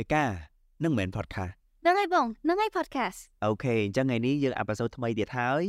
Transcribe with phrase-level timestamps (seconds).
[0.00, 0.24] ឯកា
[0.84, 5.62] នឹងមិនមែន podcast ហ្នឹងហើយបងហ្នឹងហើយ podcast អូខេអញ្ចឹងថ្ងៃនេះយើងអេពីសូតថ្មីទៀតហើយ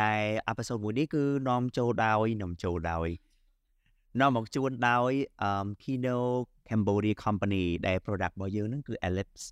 [0.00, 3.08] ដែលអេពីសូតមួយនេះគឺនាំចូលដោយនាំចូលដោយ
[4.20, 6.18] នាំមកជួនដោយអឺ Kino
[6.68, 9.44] Cambodia Company ដែល product របស់យើងហ្នឹងគឺ Ellipse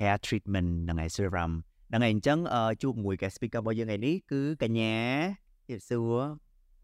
[0.00, 1.52] hair treatment ហ្នឹងហើយ serum
[1.88, 2.38] ហ្នឹងហើយអញ្ចឹង
[2.82, 4.96] ជួបមួយ guest speaker របស់យើងថ្ងៃនេះគឺកញ្ញា
[5.68, 6.16] ជម្រាបសួរ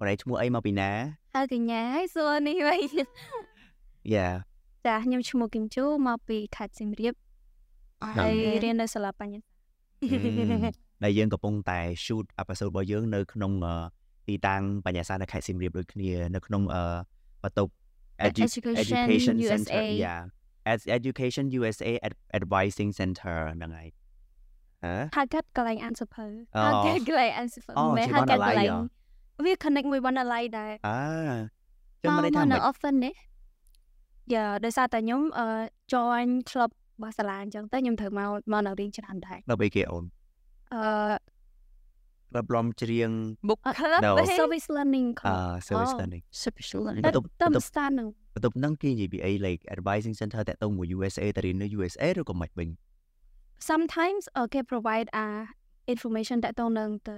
[0.01, 0.91] អរេឈ្មោះអីមកពីណា
[1.35, 2.83] ហើយកញ្ញាហើយសួរនេះវិញ
[4.15, 4.35] Yeah
[4.89, 7.15] ចាខ្ញុំឈ្មោះគឹមជូមកពីខេត្តសៀមរាប
[8.19, 8.35] ហើយ
[8.65, 9.41] រៀននៅសាលាបញ្ញា
[11.05, 13.53] ដែលយើងកំពុងតែ shoot episode របស់យើងនៅក្នុង
[14.29, 16.63] ទីតាំងបញ្ញាសាស្ត្រនៅខេត្តសៀមរាបដូចគ្នានៅក្នុង
[17.43, 17.73] បន្ទប់
[18.29, 20.21] Education Center yeah
[20.73, 21.91] as Education USA
[22.39, 23.89] Advising Center ហ្នឹងហើយ
[24.85, 26.27] ហ៎ហៅកាត់កន្លែងអានសភៅ
[26.57, 28.71] ហៅកាត់កន្លែងអានសភៅមិនហៅកាត់កន្លែង
[29.45, 31.01] វា connect មួយបណ្ណាល័យដែរអើ
[32.03, 33.15] ចឹងមិនថានៅ often នេះ
[34.35, 35.47] យ៉ាដោយសារតែខ្ញុំអឺ
[35.93, 40.05] join club របស់សាលាអញ្ចឹងទៅខ្ញុំត្រូវមកមកនៅរៀនច្រើនដែរដើម្បីគេអូន
[40.75, 40.83] អឺ
[42.31, 43.11] ក្លឹបរំច្រៀង
[43.49, 44.01] book club
[44.39, 45.35] service learning អឺ
[45.69, 52.69] service learning service learning ទៅទៅស្តាននឹងបន្ទប់ហ្នឹងគេនិយាយពីអី like advising center តាក់ទងមួយ USA ទៅរៀននៅ USA ឬក៏មិនវិញ
[53.71, 55.27] sometimes គេ provide a
[55.93, 57.17] information តាក់ទងនឹងទៅ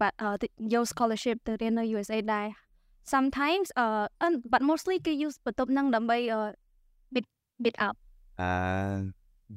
[0.00, 0.44] បាទ
[0.74, 2.46] យក scholarship ទៅរៀននៅ USA ដែរ
[3.14, 4.04] sometimes uh
[4.52, 6.18] but mostly គេ use បន្ទប់ហ្នឹងដើម្បី
[7.14, 7.26] bit
[7.64, 7.94] bit up
[8.40, 8.48] អឺ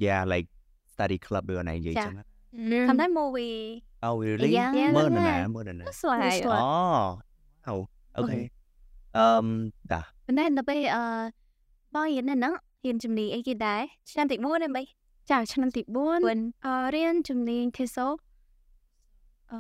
[0.03, 0.47] yeah like
[0.93, 2.13] study club ឬអីនិយាយចឹង
[2.87, 3.59] sometimes movie
[4.05, 4.51] oh really
[4.97, 5.85] មើលណាមើលណា
[7.67, 7.75] អូអូ
[8.17, 8.39] អូខេ
[9.17, 9.23] អឺ
[9.91, 11.03] តាប៉ុន្តែដល់ពេលអឺ
[11.93, 12.53] បងរៀននៅហ្នឹង
[12.85, 14.83] រៀនជំនាញអីគេដែរឆ្នាំទី4ទេបី
[15.29, 18.11] ចាឆ្នាំទី4អឺរៀនជំនាញ TESOL
[19.53, 19.59] អឺ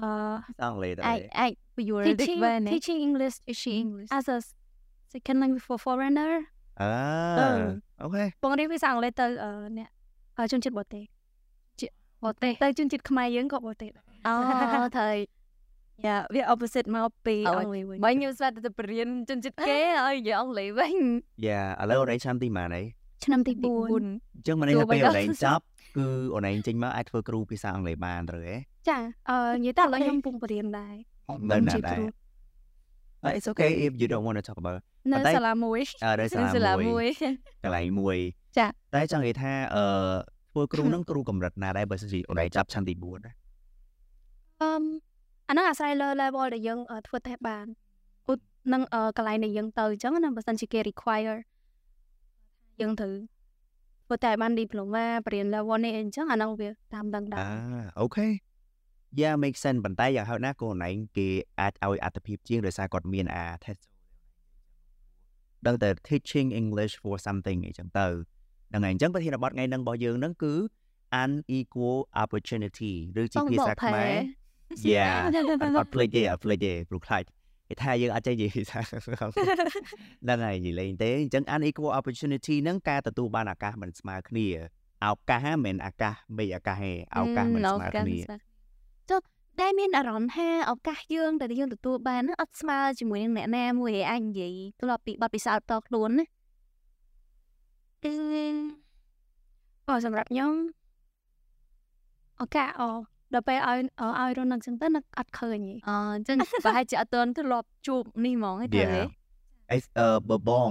[0.63, 1.05] អង់គ្លេសដែរ
[1.39, 1.51] អាច
[2.07, 2.39] teaching
[2.71, 4.37] teaching English teaching English as a
[5.13, 6.31] second language for foreigner
[6.81, 6.91] អឺ
[8.01, 9.25] អូខេបងរៀនភាសាអង់គ្លេសទៅ
[9.77, 9.89] អ្នក
[10.51, 11.03] ជនជាតិបរទេស
[12.23, 13.89] បរទេសទៅជនជាតិខ្មែរយើងក៏បរទេស
[14.27, 14.33] អូ
[14.97, 15.15] ត្រូវ
[16.05, 20.95] យ៉ាវា opposite មកពីអង់គ្លេសវិញបើខ្ញុំស្វាទៅបរៀនជនជាតិគេឲ្យនិយាយអង់គ្លេសវិញ
[21.47, 22.83] យ៉ាឥឡូវអូនឯងឆ្នាំទីម៉ានអី
[23.23, 23.67] ឆ្នាំទី4អ
[24.01, 25.63] ញ្ចឹងមិនន័យថាពេលអូនឯងចាប់
[25.97, 28.55] គឺអូនឯងចេញមកអាចធ្វើគ្រូភាសាអង់គ្លេសបានត្រូវទេ
[28.89, 28.97] ចា
[29.29, 30.95] អឺនិយាយតែឥឡូវខ្ញុំកំពុងបរៀនដែរ
[31.51, 31.99] នៅណាដែរ
[33.37, 34.79] It's okay if you don't want to talk about
[35.11, 37.05] នៅសាលាមួយអឺនៅសាលាមួយ
[37.63, 38.17] កន្លែងមួយ
[38.57, 39.85] ចាតែចង់និយាយថាអឺ
[40.51, 43.31] ធ្វើគ្រូនឹងគ្រូកម្រិតណាដែរបើសិនជាអូនឯងចាប់ឆ្នាំទី4ណា
[44.61, 44.71] អឺ
[45.49, 47.65] អាហ្នឹងអាស្រ័យលើ level ដែលយើងធ្វើតេស្តបាន
[48.31, 48.39] ឧទ
[48.73, 48.81] នឹង
[49.17, 51.37] កន្លែងដែលយើងទៅអញ្ចឹងណាបើសិនជាគេ require
[52.81, 53.13] យើងត្រូវ
[54.09, 57.49] ធ្វើតែបាន diploma បរិញ្ញា level នេះអញ្ចឹងអាហ្នឹងវាតាមដឹងដែរអា
[58.01, 58.27] អូខេ
[59.21, 61.27] Yeah make sense ប៉ុន្តែយ៉ាងហោចណាស់កូនឯងគេ
[61.59, 63.81] អាចឲ្យអត្ថភាពជាងដោយសារគាត់មានអា test
[65.67, 68.07] ដឹងតែ teaching English for something អីចឹងទៅ
[68.69, 70.53] ហ្នឹងហើយអញ្ចឹងប្រធានបទថ្ងៃហ្នឹងរបស់យើងហ្នឹងគឺ
[71.23, 74.13] unequal opportunity ឬជាភាសាខ្មែរ
[74.93, 75.13] Yeah
[75.77, 77.23] អត់ភ្លេចទេអត់ភ្លេចទេព្រោះខ្លាច
[77.69, 84.47] គេថាយើងអត់ចេះនិយាយភាសាហ្នឹងហើយនិយាយលេងទេអញ្ចឹង unequal opportunity ហ្នឹងការទទួលបានឱកាសមិនស្មើគ្នា
[85.07, 88.19] ឱកាសមិនឱកាសមិនឱកាសទេឱកាសមិនស្មើគ្នា
[89.09, 89.21] ចុះ
[89.59, 96.25] តែមានអារម្មណ៍ថាឱកាសយើងដែលយើងទទួលបានអត់ស្មើជាមួយនឹងអ្នកណាមួយអាចនិយាយទល់ពីបទពិសោធន៍តខ្លួនណា
[98.03, 98.15] គឺ
[99.87, 100.53] អូសម្រាប់ខ្ញុំ
[102.41, 102.89] ឱកាសអូ
[103.33, 103.77] ដល់ពេលឲ្យ
[104.21, 109.01] ឲ្យរនឹងចឹងទៅនឹកអត់ឃើញទេអញ្ចឹងប្រហែលជាអត់ទាន់ធ្លាប់ជួបនេះហ្មងទេទេ
[109.71, 110.69] អីអឺបបង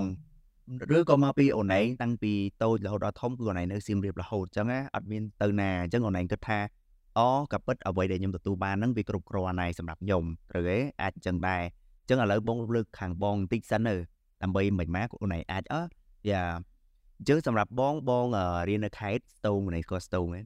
[0.97, 2.33] ឬក៏មកពីអូនឯងតាំងពី
[2.63, 6.59] តូចរហូតដល់ធំគឺអូនឯងនៅសៀមរាបរហូតអញ្ចឹងអត់មានទៅណាអញ្ចឹងអូនឯងគិតថា
[7.19, 11.63] អូក៏ពិតអ្វីដែលខ្ញុំទទួលបានហ្នឹងវាគ្រប់គ្រាន់ហើយសម្រាប់ខ្ញុំត្រូវទេអាចអញ្ចឹងដែរ
[12.01, 13.95] អញ្ចឹងឥឡូវបងលើកខាងបងបន្តិចសិនទៅ
[14.43, 15.83] ដើម្បីមិនម៉ាអូនឯងអាចអឺ
[16.31, 16.43] យ៉ា
[17.19, 18.27] អញ្ចឹងសម្រាប់បងបង
[18.69, 20.45] រៀននៅខេត្តស្ទោងនៅក៏ស្ទោងហ្នឹង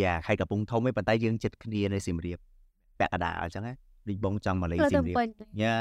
[0.00, 2.38] យ៉ាខេត្តកំពង់ធំឯងប៉ុន្តែយើងចិត្តគ្នានៅសៀមរាប
[2.98, 3.72] ពាក់កណ្ដាលអញ្ចឹងណា
[4.08, 5.16] ដូចបងចង់មកលេងសៀមរាប
[5.62, 5.74] យ៉ា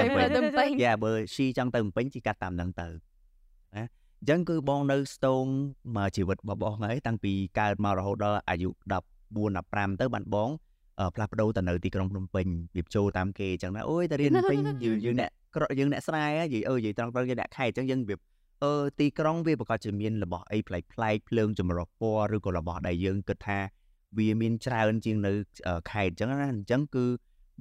[0.00, 2.92] ទៅពេញយ៉ាបើស៊ីចង់ទៅពេញជីកាត់តាមហ្នឹងទៅណា
[3.76, 5.44] អញ្ចឹងគឺបងនៅស្ទង
[5.96, 10.50] មកជីវិតរបស់បងហើយតាំងពីកើតមករហូតដល់អាយុ14 15ទៅបានបង
[11.14, 12.46] ផ្លាស់ប្ដូរទៅនៅទីក្រុងភ្នំពេញ
[12.76, 14.58] រៀបចូលតាមគេអញ្ចឹងណាអូយតែរៀនពេញ
[15.04, 18.20] យើងអ្នកក្រយើងអ្នកស្រែនិយាយអើនិយាយត្រង់ត្រង់យើងអ្នកខេត្តអញ្ចឹងយើងរៀប
[18.64, 23.58] អឺទីក្រុងវាប្រកាសជាមានរបស់អីប្លែកប្លែកភ្លើងចម្រុះពណ៌ឬក៏របស់ដែលយើងគិតថា
[24.18, 25.32] វាមានច្រើនជាងនៅ
[25.90, 27.06] ខេត្តអញ្ចឹងណាអញ្ចឹងគឺ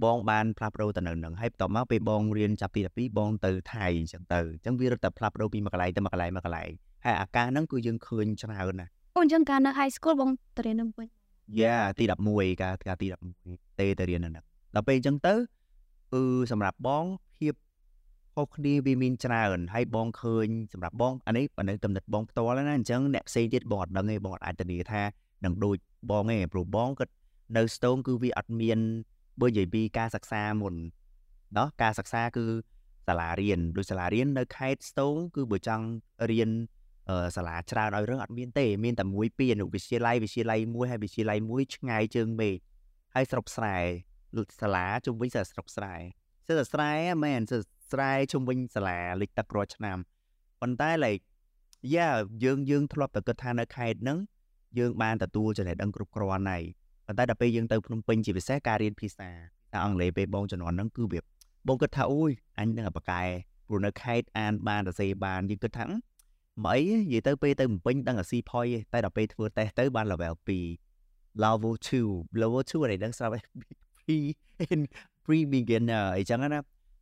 [0.03, 6.71] បងបានផ្លាស់ប្ដូរទៅនៅនឹងហើយបន្ទាប់មកពេលបងរៀនចាប់ទី12បងទៅថៃអញ្ចឹងទៅអញ្ចឹងវារត់តែផ្លាស់ប្ដូរពីមួយកន្លែងទៅមួយកន្លែងមួយកន្លែង
[7.05, 11.07] ហើយអាការហ្នឹងគឺយើងឃើញច្រើនណាអូអញ្ចឹងកាលនៅ high school បងទៅរៀននៅវិញ
[11.61, 12.03] យ៉ាទី
[12.33, 13.07] 11កាលកាលទី
[13.43, 14.45] 11ទេទៅរៀននៅហ្នឹង
[14.75, 15.33] ដល់ពេលអញ្ចឹងទៅ
[16.13, 17.05] គឺសម្រាប់បង
[17.37, 17.53] ភាព
[18.37, 25.01] ខុសគ្នាវាមានច្រើនហើយបងឃើញសម្រាប់បងអានេះអានេះកំណត់បងផ្ទាល់ណាអញ្ចឹងអ្នកផ្សេងទៀតបងអត់ដឹងទេបងអត់អាចធានាថា
[25.43, 25.77] នឹងដូច
[26.11, 27.13] បងទេព្រោះបងគាត់
[27.57, 28.79] នៅ Stone គឺវាអត់មាន
[29.41, 30.75] បើនិយាយពីការសិក្សាមុន
[31.57, 32.45] ណោះការសិក្សាគឺ
[33.07, 35.85] សាលារៀនដូចសាលារៀននៅខេត្ត Stone គឺបើចង់
[36.31, 36.49] រៀន
[37.35, 42.55] សាលាច្រើនឲ្យរឿងអត់មានទេមានតែមួយពីរអនុវិទ្យាល័យវិទ្យាល័យមួយហើយវិទ្យាល័យមួយឆ្ងាយជើងមេឃ
[43.15, 43.77] ហើយស្រុកស្រែ
[44.61, 45.95] សាលាជុំវិញស្រុកស្រែ
[46.47, 49.97] សិស្សស្រែមែនសិស្សស្រែជុំវិញសាលាលិចទឹករាល់ឆ្នាំ
[50.61, 51.23] ប៉ុន្តែ like
[51.95, 52.09] យ៉ា
[52.43, 54.17] យើងយើងធ្លាប់តែគិតថានៅខេត្តហ្នឹង
[54.79, 56.63] យើងបានទទួលចំណេះដឹងគ្រប់គ្រាន់ហើយ
[57.05, 59.29] ប៉ុន្តែដល់ពេលយើងទៅភ្នំពេញជាពិសេសការរៀនភាសា
[59.71, 61.19] តែអង់គ្លេសពេលបងជំនាន់ហ្នឹងគឺវា
[61.67, 63.23] បងគិតថាអូយអញនឹងបកកែ
[63.67, 70.33] ព្រោះនៅខេត្តអានបានសរសេរបានយើងគិតថាមកអីនិយាយទៅពេលទៅភ្នំពេញដឹងអាស៊ីផុយតែដល់ពេលធ្វើតេស្តទៅបាន level
[70.87, 71.73] 2 level
[72.03, 73.33] 2 level 2អីដឹងស្រាប់
[73.97, 74.17] pre
[75.27, 76.47] pre beginner អីចឹងណា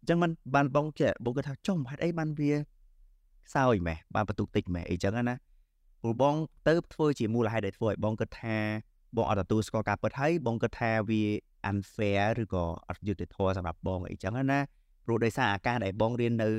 [0.01, 2.54] អញ្ចឹងมันបានបងចេះបងគាត់ថាចុះហេតុអីបានវា
[3.48, 5.36] ខ្សោយម៉េះបានបន្ទុកតិចម៉េះអីចឹងណា
[6.01, 6.36] ព្រោះបង
[6.68, 8.57] ទៅធ្វើជាមូលហេតុដែលធ្វើឲ្យបងគិតថា
[9.16, 11.24] បងអត់ទទួលស្គាល់ការពិតហើយបងគិតថាវា
[11.69, 14.60] unfair ឬក៏អត់យុត្តិធម៌សម្រាប់បងអីចឹងណា
[15.06, 16.50] ព្រោះដោយសារអាការដែលបងរៀននៅ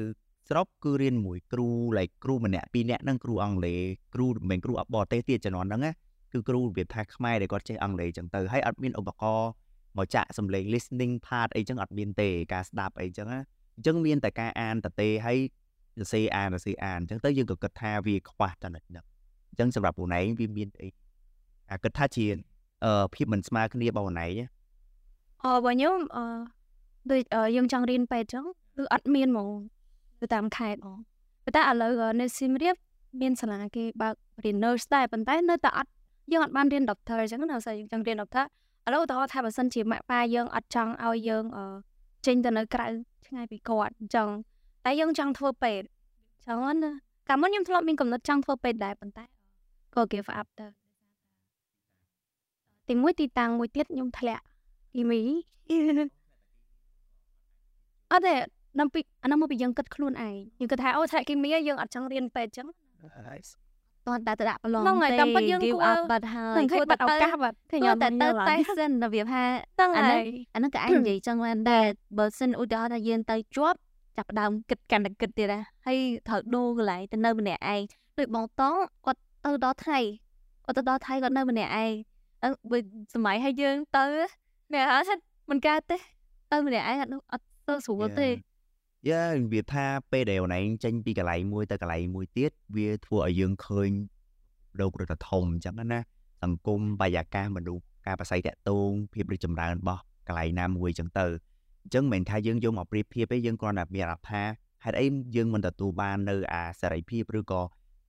[0.49, 3.81] ស្រុកគឺរៀនមួយគ្រូ like គ្រូម្នាក់ពីរនាក់ហ្នឹងគ្រូអង់គ្លេស
[4.15, 5.93] គ្រូមិនមែនគ្រូអបតេទៀតជំនាន់ហ្នឹងណា
[6.33, 9.49] គឺគ្រូរបៀបថាខ្មែរដែលគាត់ចេះអង់គ្លេសចឹងទៅហើយអត់មានឧបករណ៍
[9.99, 13.41] មកចាក់សំឡេង listening part អីចឹងអត់មានទេការស្ដាប់អីចឹងណា
[13.77, 15.39] អញ្ចឹងមានតែការអានតទេហើយ
[15.99, 19.05] សរសេរអានសរសេរអានអញ្ចឹងទៅយើងក៏គិតថាវាខ្វះចំណុចហ្នឹង
[19.51, 20.89] អញ្ចឹងសម្រាប់ខ្លួនឯងវាមានអី
[21.73, 22.27] អាគិតថាជា
[22.85, 24.33] អឺភាពមិនស្មើគ្នារបស់ខ្លួនឯង
[25.45, 26.25] អឺបើខ្ញុំអឺ
[27.11, 27.23] ដូច
[27.57, 28.45] យើងចង់រៀនពេទ្យចឹង
[28.77, 29.49] គឺអត់មានហ្មង
[30.21, 30.99] ទៅតាមខេត្តហ្មង
[31.45, 32.77] ប៉ុន្តែឥឡូវនៅសៀមរាប
[33.21, 34.15] មានសាលាគេបើក
[34.45, 35.91] រៀន nurse ដែរប៉ុន្តែនៅតែអត់
[36.33, 38.45] យើងអត់បានរៀន doctor អញ្ចឹងនៅស្អីយើងចង់រៀន doctor
[38.87, 41.65] ឥឡូវឧទាហរណ៍ថាបើសិនជាម៉ាក់ប៉ាយើងអត់ចង់ឲ្យយើងអឺ
[42.27, 42.87] ចេញទៅនៅក្រៅ
[43.27, 44.29] ឆ្ងាយពីគាត់អញ្ចឹង
[44.85, 45.87] តែយើងចង់ធ្វើពេទ្យ
[46.37, 46.91] អញ្ចឹងណា
[47.29, 49.25] កាលមុនខ្ញុំធ្លាប់មានកំណត់ចង់ធ្វើពេទ្យដែរប៉ុន្តែ
[49.95, 50.67] ក៏ give up ទៅ
[52.89, 54.45] ទីមួយទីតាំងមួយទៀតខ្ញុំធ្លាក់
[54.95, 55.21] គីមី
[58.13, 58.35] អត់ទេ
[58.79, 62.67] ដល់ពីអានោះមកពីយើងគិតខ្លួនឯងយើងគិតថាអូធ្លាក់គីមីយើងអត់ចង់រៀនពេទ្យអញ្ចឹង
[64.07, 69.45] តោះតែទៅដាក់ប្រឡងហ្នឹងហើយតាមពិតយើងគួរបាត់ហើយគួរបាត់ឱកាសបាត់ខ្ញុំតែទៅតែសិនរបៀបថា
[69.77, 70.25] ហ្នឹងហើយ
[70.55, 71.87] អាហ្នឹងក៏អាចនិយាយចឹងបានដែរ
[72.19, 73.79] បើសិនឧទាហរណ៍ថាយើងទៅជាប់
[74.17, 75.99] ចាប់ដើមគិតកាន់តែគិតទៀតណាហើយ
[76.29, 77.81] ត្រូវដូរកន្លែងទៅនៅម្នាក់ឯង
[78.19, 78.75] ដូចបងតង
[79.07, 79.99] គាត់ទៅដល់ថៃ
[80.65, 81.93] គាត់ទៅដល់ថៃគាត់នៅម្នាក់ឯង
[82.71, 82.79] បើ
[83.15, 84.05] សម័យឲ្យយើងទៅ
[84.73, 85.15] អ្នកហៅថា
[85.51, 85.97] មិនកើតទេ
[86.53, 88.29] ទៅម្នាក់ឯងអត់អត់ទៅស្រួលទេ
[89.11, 89.23] យ៉ា
[89.53, 93.91] វាថាពេលដែលអូនឯងចេញពីកន្លែងមួយទៅកន្លែងមួយទៀតវាធ្វើឲ្យយើងឃើញ
[94.81, 96.01] លោករដ្ឋធំអញ្ចឹងណា
[96.43, 101.27] សង្គមបរិយាកាសមនុស្សការប្រស័យតាក់ទងភាពរីកចម្រើនរបស់កន្លែងណាមួយអញ្ចឹងទៅ
[101.85, 104.43] អញ្ចឹងមិនមែនថាយើងយកមកប្រៀបធៀបទេយើងគ្រាន់តែមានអារម្មណ៍ថា
[104.85, 105.07] ហេតុអី
[105.37, 107.63] យើងមិនទទួលបាននៅអាសេរីភាពឬក៏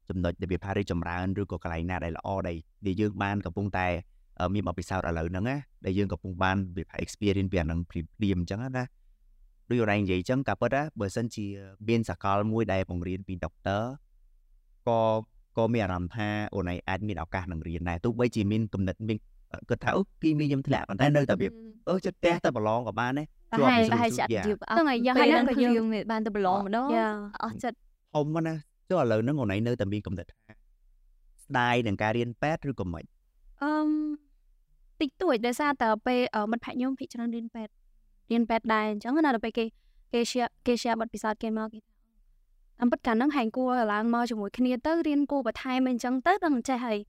[0.09, 3.87] ចំណុចដែលវាថារីកចម្រើនឬក៏កន្លែងណាដែលល្អដែលយើងបានកំពុងតែ
[4.53, 5.55] មានបទពិសោធន៍ឥឡូវហ្នឹងណា
[5.85, 8.83] ដែលយើងកំពុងបានវា experience ពីអាហ្នឹងព្រាមព្រាមអញ្ចឹងណា
[9.71, 11.45] ដូចរ៉ៃនិយាយអញ្ចឹងការពិតណាបើសិនជា
[11.87, 13.83] មានសកលមួយដែលបង្រៀនពីដុកទ័រ
[14.87, 15.01] ក៏
[15.57, 19.17] ក៏មានអារម្មណ៍ថាអូនឯងអាចមានឱកាសនឹងរៀនដែរទោះបីជាមានគំនិតមាន
[19.69, 21.47] គិតថាអូគីមីខ្ញុំធ្លាក់ប៉ុន្តែនៅតែវា
[21.89, 23.27] អឺចិត្តផ្ទះទៅប្រឡងក៏បានដែរ
[23.57, 26.87] ជាប់ប្រហែលជាអត់យឺហ្នឹងហើយយ៉ាងហ្នឹងក៏យើងបានទៅប្រឡងម្ដង
[27.43, 27.77] អស់ចិត្ត
[28.15, 28.53] ហុំណា
[28.89, 30.53] ចុះឥឡូវហ្នឹងអូនឯងនៅតែមានគំនិតថា
[31.45, 33.03] ស្ដាយនឹងការរៀនពេទ្យឬក៏មិន
[33.63, 33.71] អឺ
[35.01, 36.21] តិចតួចដោយសារតើពេល
[36.51, 37.73] មិត្តភក្តិខ្ញុំភិកច្រើនរៀនពេទ្យ
[38.29, 39.65] រៀនពេទ្យដែរអញ្ចឹងណាដល់ពេលគេ
[40.13, 41.87] គេ share គេ share បទពិសោធន៍គេមកគេថា
[42.81, 46.99] អំពិតកាលហ្នឹងហែងគួរឡើងមកជាមួយគ្នាទៅរៀនគួរបន្ថែមអញ្ចឹងទៅដឹងចេះហើយ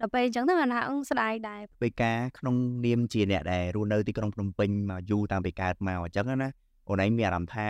[0.00, 2.54] ដល់ពេលអញ្ចឹងទៅអាណាអងស្ដាយដែរពេលការក្នុង
[2.84, 6.48] នាមជាអ្នកដែលរស់នៅទីក្រុងភ្នំពេញមកយូរតាំងពីកើតមកអញ្ចឹងណា
[6.88, 7.68] អូនឯងមានអារម្មណ៍ថា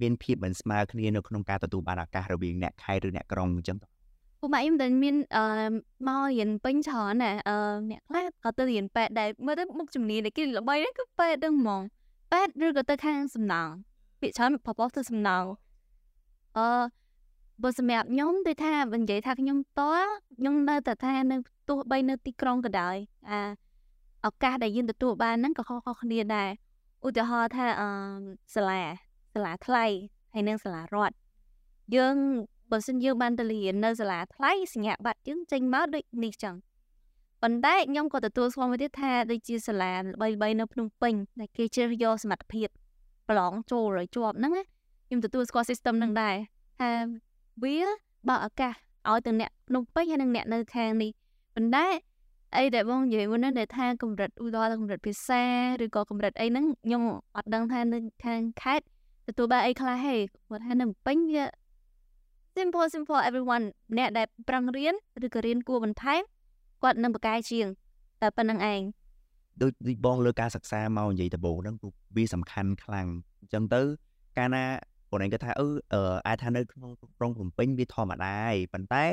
[0.00, 3.76] មានភាពមិនស្មើគ្នានៅក្នុងការទទួលបានឱកាសរវាងអ្នកខេត្តឬអ្នកក្រុងអញ្ចឹង
[4.40, 5.44] ពួកម៉ាក់ខ្ញុំតែមានអឺ
[6.08, 7.56] មករៀនពេញច្រើនណាអឺ
[7.90, 11.82] អ្នកខ្លះក៏ទៅរៀនពេទ្យដែរមើលទៅមុខជំនាញដែលគេល្បីហ្នឹងគឺពេទ្យហ្នឹងហ្មង
[12.32, 13.70] ពេទ្យឬក៏ទៅខាងសំណង
[14.20, 15.44] ពាក្យច្រើនបបោះទៅសំណង
[16.56, 16.68] អឺ
[17.62, 19.82] បើសម្រាប់ខ្ញុំដូចថាបើនិយាយថាខ្ញុំត
[20.38, 21.36] ខ្ញុំនៅតែថានៅ
[21.68, 22.96] ទោះបីនៅទីក្រុងក៏ដោយ
[23.30, 23.40] អា
[24.26, 26.50] ឱកាសដែលយើងទទួលបានហ្នឹងក៏ខុសៗគ្នាដែរ
[27.06, 27.88] ឧទាហរណ៍ថាអឺ
[28.54, 28.82] សាលា
[29.34, 29.84] សាលាថ្លៃ
[30.34, 31.14] ហើយនិងសាលារដ្ឋ
[31.96, 32.16] យើង
[32.70, 36.54] បើសិនយើងបានទៅរៀននៅសាលាថ្លៃសញ្ញាបត្រយើងចេញមកដូចនេះចឹង
[37.48, 42.68] ប៉ុន្តែខ្ញុំក៏ទទួលស្គាល់មួយទៀតថាដូចជាសាលាល្បីៗនៅភ្នំពេញដែលគេជ្រើសយកសមត្ថភាព
[43.28, 44.52] ប្រឡងចូលឲ្យជាប់ហ្នឹង
[45.06, 46.36] ខ្ញុំទទួលស្គាល់ system ហ្នឹងដែរ
[46.80, 46.90] ថា
[47.62, 47.76] វា
[48.28, 48.72] បើឱកាស
[49.10, 51.10] ឲ្យទៅអ្នកភ្នំពេញហើយនិងអ្នកនៅខាងនេះ
[51.54, 51.86] ប៉ុន្តែ
[52.56, 55.42] អីដែលបងនិយាយមុនហ្នឹងដែលថាកម្រិតឧទាហរណ៍កម្រិតភាសា
[55.84, 57.02] ឬក៏កម្រិតអីហ្នឹងខ្ញុំ
[57.36, 58.86] អត់ដឹងថានៅខាងខេត្ត
[59.28, 61.44] ទទួលបានអីខ្លះហេគាត់ថានៅពេញវា
[62.56, 63.64] simple simple everyone
[63.98, 64.94] អ្នកដែលប្រឹងរៀន
[65.26, 66.22] ឬក៏រៀនគួរបន្ថែម
[66.82, 67.66] គាត់នឹងបកកាយជាង
[68.22, 68.82] តែប៉ុណ្្នឹងឯង
[69.62, 71.76] ដូចដូចបងលើការសិក្សាមកនិយាយដំបូងហ្នឹង
[72.16, 73.08] វាសំខាន់ខ្លាំង
[73.40, 73.82] អញ្ចឹងទៅ
[74.38, 74.64] កាលណា
[75.10, 75.68] បងឯងគាត់ថាអឺ
[76.26, 79.04] អាចថានៅក្នុងក្រុងភ្នំពេញវាធម្មតាឯងប៉ុន្តែ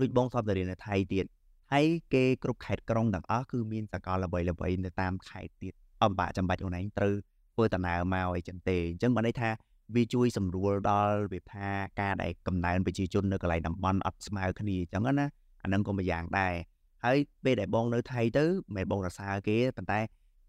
[0.00, 1.24] ដូចបងធ្លាប់ទៅរៀននៅថៃទៀត
[1.72, 5.72] ហើយគេគ្រប់ខេត្តក្រុងទាំងអស់គឺមានសកលល្បីល្បីនៅតាមខេត្តទៀត
[6.04, 7.14] អំបាក់ចាំបាច់អូនឯងត្រូវ
[7.54, 9.50] ធ្វើដំណើរមកអីចឹងទេអញ្ចឹងបានន័យថា
[9.94, 11.68] វាជួយសម្រួលដល់វាថា
[12.00, 15.26] ការដែលកំណើនប្រជាជននៅកន្លែងតំបន់អត់ស្មើគ្នាអញ្ចឹងណា
[15.62, 16.54] អានឹងក៏មួយយ៉ាងដែរ
[17.04, 18.44] ហើយពេលដែលបងនៅថៃទៅ
[18.76, 20.00] មិនបងរសើរគេប៉ុន្តែ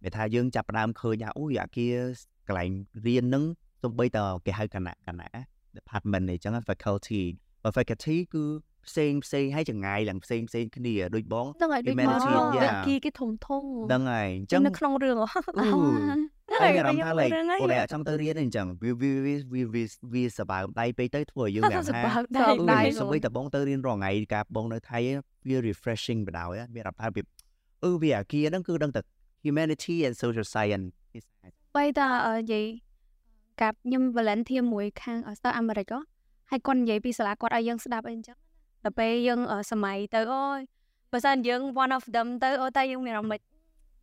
[0.03, 1.95] វាថាយើងចាប់ផ្ដើមឃើញថាអូយអាគារ
[2.48, 2.69] កន្លែង
[3.05, 3.43] រៀននឹង
[3.83, 5.29] សំបីតគេហៅគណៈគណៈ
[5.77, 7.22] department អញ្ចឹង faculty
[7.63, 8.43] បើ faculty គឺ
[8.88, 15.39] ផ្សេងផ្សេងហើយចងាយឡើងផ្សេងផ្សេងគ្នាដូចបងហ្នឹងហើយដូចមកវិគីគេធំធំហ្នឹងហើយអញ្ចឹងនៅក្នុងរឿងហើ
[16.52, 17.26] យអារម្មណ៍ថាឡៃ
[17.62, 19.84] អូនឯងចង់ទៅរៀនអញ្ចឹងវាវាវាវា
[20.14, 22.12] វាសបើដៃពេកទៅធ្វើឲ្យយើងយ៉ាងណាសបើ
[22.74, 25.00] ដៃសម្បីតែបងទៅរៀនរាល់ថ្ងៃការបងនៅថៃ
[25.48, 27.22] វា refreshing បដ ாய் មានអារម្មណ៍ថាវា
[27.84, 29.02] អឺវាអាគារហ្នឹងគឺដឹងតែ
[29.46, 30.88] humanity and social science
[31.76, 32.66] បែរតានិយាយ
[33.62, 35.92] កាប់ខ្ញុំ volunteer មួយខាងស្តាអាមេរិក
[36.50, 38.38] ហើយគាត់និយាយពីសាលាគាត់ឲ្យយើងស្ដាប់អីអញ្ចឹង
[38.84, 39.40] ដល់ពេលយើង
[39.72, 40.60] សម័យទៅអូយ
[41.12, 43.52] បើសិនយើង one of them ទៅអូតែយើងមានអារម្មណ៍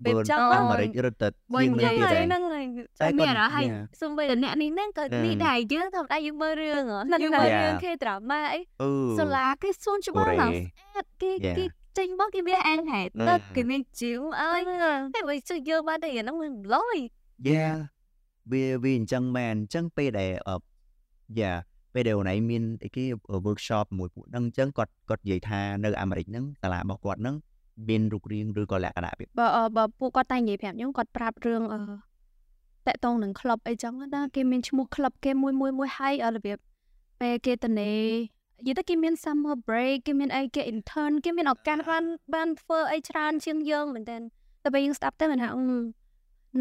[0.04, 3.66] ពេលចឹងអាមេរិករត់ទៅជាងនេះទៀតហ្នឹងហើយមានអារម្មណ៍ហើយ
[4.00, 6.82] សុំបីអ្នកនេះហ្នឹងក៏នេះដែរយើងធម្មតាយើងមើលរឿង
[7.22, 8.60] យើងមើលរឿងគេដ្រាម៉ាអី
[9.18, 11.64] សូឡាគេសួនច្បាស់ឡើងស្អាតគេគេ
[11.98, 14.60] ចេញមកគេមានអានហេតុទឹកគេមានជីវអើយ
[15.14, 16.96] តែបើជួយយើងបានតែហ្នឹងមិនឡយ
[17.48, 17.66] យ៉ា
[18.52, 20.32] វាវាអញ្ចឹងមែនអញ្ចឹងពេលដែល
[21.40, 21.52] យ៉ា
[21.94, 23.04] ពេលដែលអូនឯងមានអីគេ
[23.46, 27.36] workshop មួយពួកហ្នឹងអញ្ចឹងគាត់គាត់និយាយថានៅអាមេរិកហ្នឹងសាលារបស់គាត់ហ្នឹង
[27.88, 29.46] មានរូបរាងឬក៏លក្ខណៈបើ
[29.76, 31.80] បើពួកគាត់តែនិយាយប្រាប់ខ្ញុំគាត់ប្រាប់រឿងអឺ
[32.86, 36.58] តកតងនឹងក្លឹបអីចឹងណាគេមានឈ្មោះក្លឹបគេមួយមួយមួយហើយរបៀប
[37.20, 37.92] ពេលគេតនេ
[38.58, 44.16] និយាយទៅគេមាន summer break គេមានអីគេ intern គេមានឱកាសបានបានធ្វើអីច្រើនជាងយើងមែនតើ
[44.62, 45.48] តែពេលយើងស្ដាប់ទៅមិនថា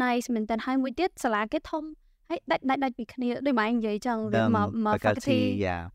[0.02, 1.84] nice មែនតើហើយមួយទៀតសាលាគេធំ
[2.28, 5.38] ហើយដាច់ដាច់ដាច់ពីគ្នាដូចម៉ែនិយាយចឹងដូចមកមក faculty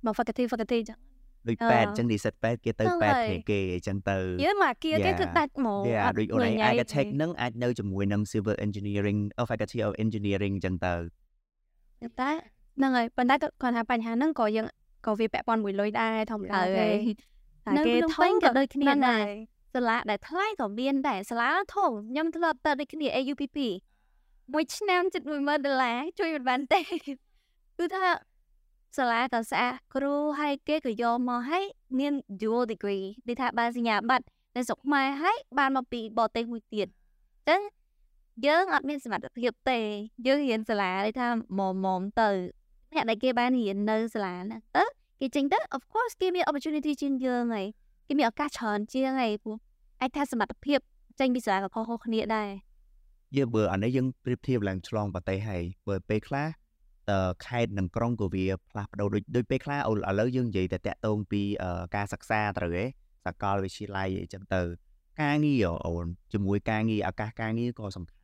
[0.05, 0.99] មក faculty faculty ចឹង
[1.47, 10.95] ដូចប៉ែតអញ្ចឹងនិស្សិតប៉ែតគេទៅប៉ែតគ្នាគេអញ្ចឹងទៅយើមកគៀគេគឺដាច់ហ្មងយ៉ាដូចអូនឯង architect នឹងអាចនៅជាមួយនឹង civil engineering of faculty of engineering អញ្ចឹងទៅ
[12.21, 12.29] តែ
[12.77, 14.67] ហ្នឹងហើយប៉ុន្តែគាត់ថាបញ្ហាហ្នឹងក៏យើង
[15.05, 16.87] ក៏វាពាក់ព័ន្ធមួយលុយដែរធម្មតាទេ
[17.67, 19.25] តែគេធំក៏ដូចគ្នាដែរ
[19.75, 23.57] សាលាដែលថ្លៃក៏មានដែរសាលាធំខ្ញុំធ្លាប់ទៅដូចគ្នា AUPP
[24.53, 26.81] មួយឆ្នាំជិត10000ដុល្លារជួយមិនបានទេ
[27.77, 28.05] គឺថា
[28.97, 31.63] សាលាក៏ស្អាតគ្រូហើយគេក៏យកមកឲ្យ
[31.99, 34.25] មាន dual degree និយាយថាបានសញ្ញាបត្រ
[34.55, 36.91] នៅស្រុកខ្មែរហើយបានមកពីបរទេសមួយទៀតអ
[37.41, 37.61] ញ្ចឹង
[38.45, 39.79] យើងអត់មានសមត្ថភាពទេ
[40.27, 42.29] យើងរៀនសាលានិយាយថាមុំមុំទៅ
[42.93, 44.83] អ្នកដែលគេបានរៀននៅសាលាហ្នឹងទៅ
[45.19, 47.67] គេចេញទៅ of course គេមាន opportunity ជាងយើងហើយ
[48.07, 49.57] គេមានឱកាសច្រើនជាងហើយព្រោះ
[50.01, 50.79] អាចថាសមត្ថភាព
[51.19, 52.49] ចេញពីសាលាក៏ខុសៗគ្នាដែរ
[53.35, 56.64] យើងបើអានេះយើងប្រៀបធៀបឡើងឆ្លងប្រទេសហើយបើពេលខ្លះតើ
[57.45, 61.41] ខេត្តនិងក្រុងក៏វាផ្លាស់ប្ដូរដូចដូចពេលខ្លះឥឡូវយើងនិយាយតែតាក់ទងពី
[61.95, 62.85] ការសិក្សាត្រូវហ៎
[63.25, 64.61] សាកលវិទ្យាល័យអីចឹងទៅ
[65.21, 68.21] ការងារអូនជាមួយការងារឱកាសការងារក៏សំខាន់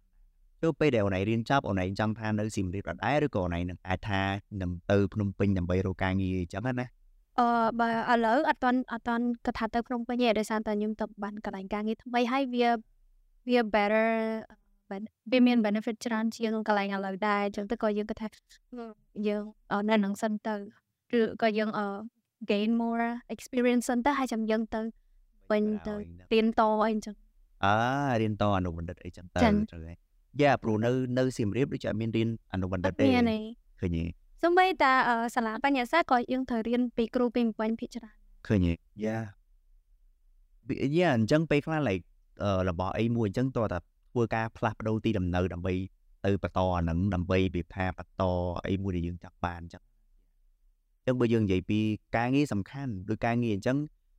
[0.63, 4.21] ទៅពេលដែលអូនឯងរៀនចប់អូនឯងចង់ថានៅសៀមរាបដដែលឬក៏អូនឯងនឹងអាចថា
[4.61, 6.87] នឹងទៅភ្នំពេញដើម្បីរកការងារអញ្ចឹងណា
[7.39, 7.47] អឺ
[7.79, 12.69] បើឥឡូវអត់តន់អត់តន់គាត់ថាទៅភ្នំពេញទេដោយសារតែខ្ញុំទៅបានកន្លែងការងារថ្មីហើយវា
[13.47, 14.09] វា better
[15.31, 18.27] វាមាន benefit ច្រើនជាងកន្លែងឥឡូវដែរអញ្ចឹងទៅក៏យើងគិតថា
[19.27, 19.43] យើង
[19.89, 20.55] នៅនឹងសិនទៅ
[21.17, 21.69] ឬក៏យើង
[22.51, 23.05] gain more
[23.35, 24.81] experience សិនទៅហើយចាំយើងទៅ
[25.51, 25.93] វិញទៅ
[26.31, 27.15] រៀនតអីអញ្ចឹង
[27.65, 27.73] អើ
[28.21, 29.97] រៀនតអនុបណ្ឌិតអីចឹងទៅត្រូវហើយ
[30.41, 34.03] យ៉ាព្រោះនៅនៅសៀមរាបដូចជាមានរៀនអនុបណ្ឌិតទេឃើញទេ
[34.43, 34.93] សូម្បីតា
[35.35, 38.15] សាលាបញ្ញាសាក៏យើងត្រូវរៀនពីគ្រូពីបំពេញភាគច្រើន
[38.47, 38.73] ឃើញទេ
[39.05, 39.17] យ៉ា
[40.97, 42.05] យ៉ាអញ្ចឹងពេលខ្លះ like
[42.69, 43.79] របស់អីមួយអញ្ចឹងតើតា
[44.11, 45.73] ធ្វើការផ្លាស់ប្ដូរទីលំនៅដើម្បី
[46.25, 48.23] ទៅបន្តអានឹងដើម្បីវាថាបន្ត
[48.67, 49.83] អីមួយដែលយើងចង់បានអញ្ចឹង
[50.97, 51.79] អញ្ចឹងបើយើងនិយាយពី
[52.17, 53.77] ការងារសំខាន់ដូចការងារអញ្ចឹង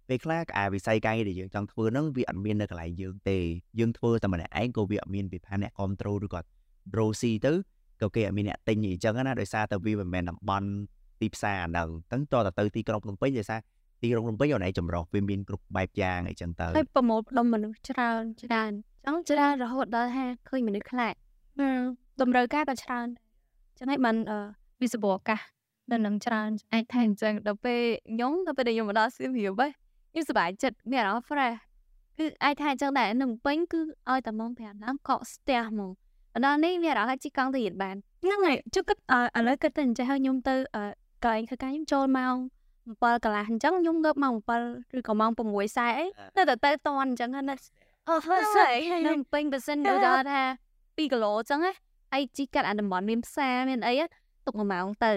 [0.08, 3.38] ពេលខ្លះអាវិស័យការងារដែលយើងចង់ធ្វើហ្នឹងវាអត់មាននៅកន្លែងយើងទេ
[3.78, 6.40] យើងធ្វើតែម្នាក់ឯងក៏វាអត់មានវិភាអ្នកគ្រប់ត្រូលឬក៏
[6.92, 7.52] draw C ទៅ
[8.02, 10.68] ក៏គេអត់មានអ្នកទិញអញ្ចឹងណាដោយសារតែវាមិនមែនតំបន់
[11.20, 13.60] ទីផ្សារហ្នឹងអញ្ចឹងតើទៅទីក្រុងភ្នំពេញដោយសារ
[14.02, 18.72] ទីក្រុងភ្នំពេញអូនឯងចម្រុះវាមានគ្រប់បែបយ៉ាងអីចឹងទៅហើយប្រមូលផ្ដុំមនុស្សច្រើនច្រើន
[19.06, 21.14] អញ្ចឹងច្រើនរហូតដល់ថាឃើញមនុស្សខ្លាច
[22.20, 23.06] តម្រូវការក៏ច្រើន
[23.78, 24.16] ចឹងហើយបាន
[24.82, 25.40] វិស័យឱកាស
[25.90, 27.80] នៅនឹងច្រើនអាចថាអញ្ចឹងដល់ពេល
[28.10, 29.62] ខ្ញុំដល់ពេលខ្ញុំមកដល់សៀមរាប
[30.10, 31.56] ខ្ញុំសប្បាយចិត្តមានអារម្មណ៍ fresh
[32.18, 33.80] គឺអាចថាអញ្ចឹងដែរនៅពេញគឺ
[34.10, 35.90] ឲ្យតែម៉ោង5ឡើងកក់ស្ទះហ្មង
[36.44, 38.98] ដល់នេះមានអារម្មណ៍ថាជីកង់ទៅរៀនបានហ្នឹងហើយជឹកគិត
[39.36, 40.54] ឥឡូវគិតទៅអញ្ចឹងហើយខ្ញុំទៅ
[41.24, 42.36] កន្លែងធ្វើការខ្ញុំចូលម៉ោង
[42.82, 44.34] 7កន្លះអញ្ចឹងខ្ញុំងើបម៉ោង
[44.66, 46.06] 7ឬក៏ម៉ោង6:40អី
[46.36, 47.54] នៅតែទៅតន់អញ្ចឹងណា
[48.08, 49.98] អូហើយស្អីនៅពេញបើសិនដូច
[50.30, 50.42] ថា
[50.74, 51.72] 2គីឡូអញ្ចឹងណា
[52.12, 53.94] ហើយជីកាត់អាតំបន់មានផ្សារមានអី
[54.46, 55.12] ទុកមួយម៉ោងទៅ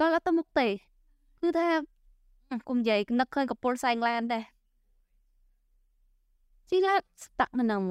[0.00, 0.68] ក៏អត់ទៅមុខទេ
[1.42, 1.68] គឺថា
[2.68, 4.44] គុំនិយាយនឹកឃើញកពុលសែងឡានដែរ
[6.70, 7.82] ជីឡាស្តាក់នៅនឹង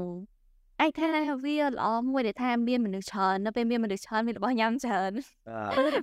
[0.85, 1.07] ឯថា
[1.45, 5.11] វាល្អមួយដែលថាមានមនុស្សច្រើននៅពេលមានមនុស្សច្រើនមានរបស់ញ៉ាំច្រើន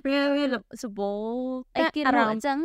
[0.07, 0.45] វាវា
[0.83, 1.11] សបោ
[1.77, 2.57] អីគេរំអញ្ចឹង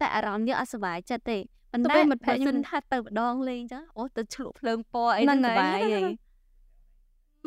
[0.00, 1.38] តែអារម្មណ៍យើងអត់សុបាយចិត្តទេ
[1.72, 6.02] ប៉ុន្តែមិត្តភក្តិខ្ញុំថាទៅម្ដងលេងចឹងអូទៅឆ្លក់ភ្លើងពណ៌អីហ្នឹងសុបាយហី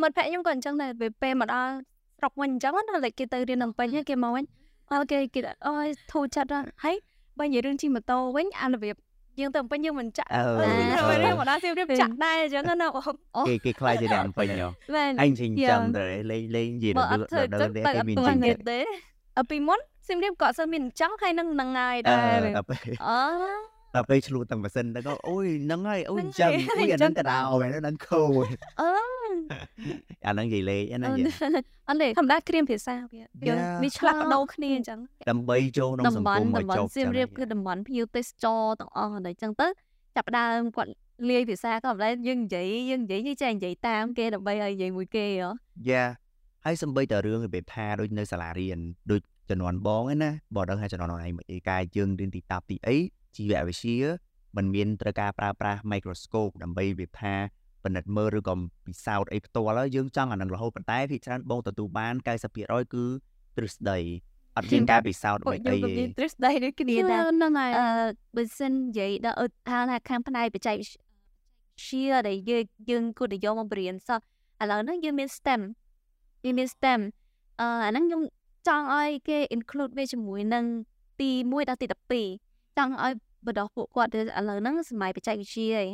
[0.01, 1.73] មិត្តភក្តិខ្ញុំក៏អញ្ចឹងដែរពេលមកដល់
[2.17, 4.43] ស្រុកវិញអញ្ចឹងណាគេទៅរៀននឹងពេញគេមកវិញ
[4.91, 6.51] អើគេគេអូយធូរចិត្ត
[6.83, 6.95] ហើយ
[7.39, 8.95] បើនិយាយរឿងជិះម៉ូតូវិញអារបៀប
[9.39, 10.41] យើងទៅពេញយើងមិនចាក់អឺ
[11.23, 14.67] រឿងមកដល់សៀមរៀបចាក់ដែរអញ្ចឹងណាអូគេគេខ្លាចជាអ្នកពេញហ៎
[15.21, 17.07] អញជិះចាំទៅលេងលេងនិយាយដល់
[17.53, 18.79] ដល់តែមានជិះទេ
[19.39, 22.39] អពីមុនសៀមរៀបក៏អត់សូវមានអញ្ចឹងហើយនឹងនឹងហើយដែរ
[23.07, 23.19] អូ
[23.95, 28.45] ដល់ពេលឆ្លូតតាំងម៉ាស៊ីនទៅក៏អូយហ្នឹងហើយអូយអញ្ចឹងអូយអាហ្នឹងកដៅមែនហ្នឹងខូច
[28.81, 28.89] អឺ
[30.25, 31.11] អាហ្នឹងនិយាយលេងហ្នឹង
[31.89, 39.67] អត់ទេធម្មតាគ្រាមភាសាវាយើងវាឆ្លាស់បដូរគ្នាអញ្ចឹងដើម្បីចូលក្នុងសង្គមឲ្យចប់សៀមរាបគឺតំបន់ភ្ញៀវទេសចរទាំងអស់ហ្នឹងអញ្ចឹងទៅ
[40.15, 40.91] ចាប់ដើមគាត់
[41.29, 45.49] លាយភាសាក៏មិនដែរយើងនិយាយយើងនិយាយនេះចេះនិយាយតាមគេដើម្បីឲ្យនិយាយមួយគេហ៎
[45.89, 46.03] យ៉ា
[46.65, 48.79] ហើយសំបីតរឿងរបៀបថាដូចនៅសាលារៀន
[49.11, 52.97] ដូចជំនាន់បងឯណាបើដឹងថាជំនាន់ឯងឯកាយយើងរៀនទីតាប់ទីអី
[53.37, 53.99] ជីវវិទ្យា
[54.57, 57.33] มันមានត្រូវការប្រើប្រាស់ microscope ដើម្បីវាថា
[57.83, 62.13] ពិនិត្យមើលឬក៏ពិសោធន៍អីផ្ទាល់យើងចង់អានឹងរហូតប៉ុន្តែភាគច្រើនបងទទួលបាន
[62.53, 63.05] 90%គឺ
[63.57, 63.99] ទ្រឹស្ដី
[64.57, 67.87] អត់មានការពិសោធន៍អ្វីអីទេទ្រឹស្ដីដូចគ្នាដែរហ្នឹងហើយអឺ
[68.35, 69.37] បើសិននិយាយដល់
[69.69, 74.19] ថាថាខាងផ្នែកបច្ចេកវិទ្យាដែលយើងយើងគួរតែយកមកបរៀនសោះ
[74.61, 75.61] ឥឡូវហ្នឹងយើងមាន STEM
[76.45, 76.99] យើងមាន STEM
[77.59, 78.21] អឺអាហ្នឹងខ្ញុំ
[78.67, 80.65] ចង់ឲ្យគេ include វាជាមួយនឹង
[81.19, 81.87] ទី1ដល់ទី
[82.19, 83.13] 12 ចង់ឲ្យ
[83.45, 85.87] បណ្ដោះពួកគាត់ទៅឥឡូវហ្នឹងសម័យបច្ចេកវិទ្យាឯង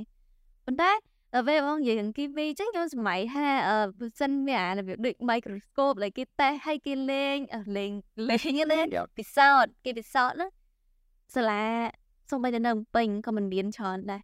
[0.65, 0.91] ប៉ុន្តែ
[1.33, 7.37] ដល់ពេលបងនិយាយគីមីអញ្ចឹងខ្ញុំសម័យហាអឺបើសិនមានអារបៀបដូច microscope ដែលគេតេស្តឲ្យគេលេង
[7.77, 7.91] លេង
[8.29, 8.87] លេងហ្នឹង
[9.17, 10.49] ពិសោធន៍គេពិសោធន៍ហ្នឹង
[11.35, 11.65] សាលា
[12.29, 14.21] សូម្បីតែនៅពេញក៏មិនមានច្រើនដែរ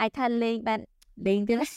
[0.00, 0.80] អាចថាលេងបាន
[1.26, 1.68] លេងទៀតពិ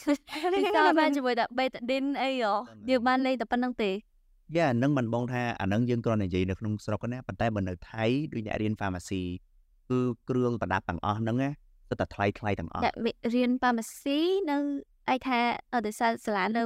[0.76, 2.54] សោធន៍បានជាមួយតែបេតាឌីនអីហ៎
[2.90, 3.92] យើងបានលេងតែប៉ុណ្្នឹងទេ
[4.58, 9.24] យ៉ាហ្នឹងមិនបងថាអាហ្នឹងយើងគ្រាន់តែនិយាយនៅក្នុងស្រុកណាប៉ុន្តែបើនៅថៃដូចអ្នករៀន pharmacy
[9.90, 10.00] គឺ
[10.30, 11.50] គ្រឿងប្រដាប់ទាំងអស់ហ្នឹងណា
[11.90, 12.96] គឺតែថ្លៃថ្លៃទាំងអស់អ្នក
[13.36, 14.58] រៀន pharmacy នៅ
[15.14, 15.40] ឯថា
[15.74, 16.64] អត់សាសាលានៅ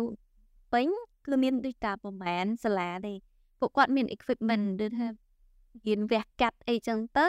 [0.73, 0.87] ពេញ
[1.25, 3.13] គឺមានដូចតាប្រហែលសាលាទេ
[3.59, 5.07] ពួកគាត់មាន equipment ដូចថា
[5.87, 7.27] រៀនវះកាត់អីចឹងទៅ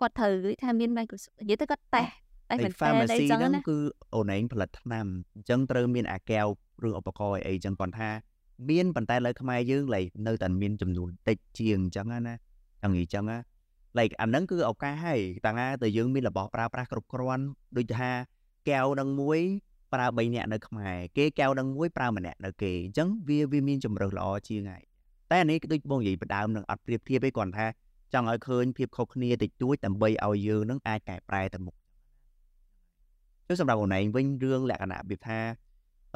[0.00, 2.72] គាត់ត្រូវថាមាន Microsoft និយាយទៅគាត់តេស្តតែមិន
[3.10, 3.78] តែអីចឹងណាគឺ
[4.14, 6.46] អូនឯងផលិតថ្នាំអញ្ចឹងត្រូវមានអាកែវ
[6.86, 8.08] ឬឧបករណ៍អីចឹងគាត់ថា
[8.70, 12.34] មានប៉ុន្តែលើខ្មែរយើងឡៃនៅតែមានចំនួនតិចជាងអញ្ចឹងណា
[12.82, 13.38] ចង់និយាយអញ្ចឹងណា
[13.98, 17.44] like អាហ្នឹងគឺឱកាសហើយតាំងណាតែយើងមានរបស់ប្រើប្រាស់គ្រប់គ្រាន់
[17.76, 18.10] ដូចថា
[18.68, 19.40] កែវនឹងមួយ
[19.92, 24.82] ប្រើ3នាក់នៅខ្មែរគេកែវនឹងមួយប្រើម្នាក់នៅគេអញ្ចឹងវាវាមានជំរើសល្អជាងហើយ
[25.30, 27.66] តែអានេះដូចបងនិយាយបដើមនឹងអត់ប្រៀបធៀបទេគ្រាន់ថា
[28.14, 31.74] ចង់ឲ្យឃើញភាពខុសគ្នាតិចតួចដើម្បីឲ្យយើងនឹងអាចកែប្រែទៅមុខ
[33.46, 35.40] ចុះសម្រាប់អូនឯងវិញរឿងលក្ខណៈវាថា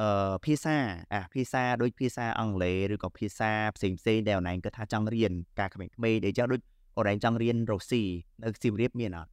[0.01, 0.75] អឺភាសា
[1.13, 6.61] អាភាសាដូចភាសាអង់គ្លេសឬក៏ភាសាផ្សេងផ្សេងដែលអូនឯងគិតថាចង់រៀនការក្មេងៗដែលចឹងដូច
[6.97, 8.03] អូនឯងចង់រៀនរុស្ស៊ី
[8.43, 9.31] នៅសៀមរាបមានអត់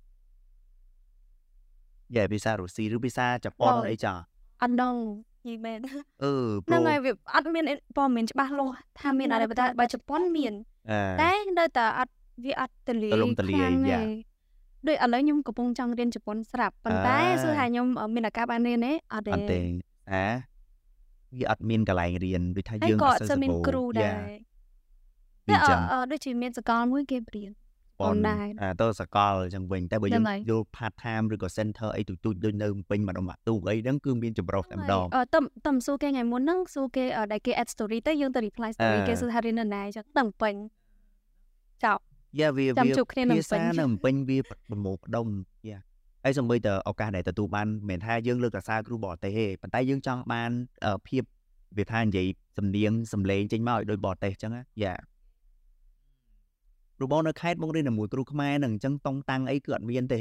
[2.17, 4.13] យ៉ាភាសារុស្ស៊ីឬភាសាជប៉ុនអីចា
[4.63, 4.95] អត់ដឹង
[5.49, 5.79] យីមែន
[6.23, 6.33] អឺ
[6.67, 7.65] ហ្នឹងហើយវាអត់មាន
[7.97, 10.53] ព័ត៌មានច្បាស់លាស់ថាមានអីតែបើជប៉ុនមាន
[11.23, 14.01] តែនៅតែអត់វាអត់ទលាយទលាយយ៉ា
[14.87, 19.59] ដូចឥឡូវខ្ញុំកំពុងចង់រៀនជប៉ុនស្រាប់ប៉ុន្តែសួរថាខ្ញុំមានឱកាសបានរៀនទេអត់ទេអត់ទេ
[20.13, 20.25] អា
[21.39, 24.50] វាអត់មានកន្លែងរៀនដូចថាយើងអត់សូវមានគ្រូដែរ
[25.51, 25.81] ពីចឹង
[26.13, 27.51] ដូចជាមានសកលមួយគេបរៀន
[28.01, 40.55] ប៉ុនដែរអាទៅសកលអញ្ចឹងវិញតែបើយើងយល់ part time ឬក៏ center អីទូចៗដូចនៅពេញម្ដងទូកអីហ្នឹងគឺមានចម្រុះតែម្ដងអឺតំតំសួរគេថ្ងៃមុនហ្នឹងសួរគេដែលគេ add story ទៅយើងទៅ reply story គេសួរថារៀននៅណាអញ្ចឹងតំពេញ
[41.85, 42.03] ចប់
[42.41, 45.27] យ៉ាវាវាភាសានៅពេញវាប្រមូលផ្ដុំ
[45.69, 45.79] យ៉ា
[46.25, 50.51] ហើយសំបីតឱកាសដែលទទួលបានមិនមែនថាយើងលើកសរសើរគ្រូបរទេសទេប៉ុន្តែយើងចង់បាន
[51.09, 51.23] ភាព
[51.79, 52.27] វាថានិយាយ
[52.59, 60.17] សំនៀងសំឡេងចេញមកឲ្យដូចបរទេសអញ្ចឹងយ៉ាគ្រូបងនៅខេត្តបងរៀនជាមួយគ្រូខ្មែរនឹងអញ្ចឹងតុងតាំងអីគឺអត់មានទ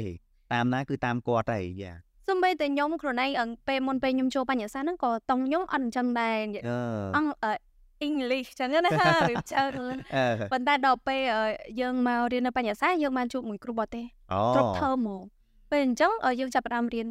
[0.52, 1.92] តាមណាគឺតាមគាត់ទេយ៉ា
[2.28, 6.36] សំបីតែខ្ញុំខ្លួនឯងពេលមុនពេលខ្ញុំចូលបញ្ញសាហ្នឹងក៏តុងខ្ញុំអត់អញ្ចឹងដែរ
[7.16, 7.52] អង់អឺ
[8.08, 9.96] English ចឹងណារៀបច្រើន
[10.52, 11.22] ប៉ុន្តែដល់ពេល
[11.80, 14.04] យើងមករៀននៅបញ្ញសាយើងបានជួបមួយគ្រូបរទេស
[14.54, 15.22] គ្រប់ធើមក
[15.70, 17.06] ពេលអញ្ចឹងយើងចាប់ផ្ដើមរៀន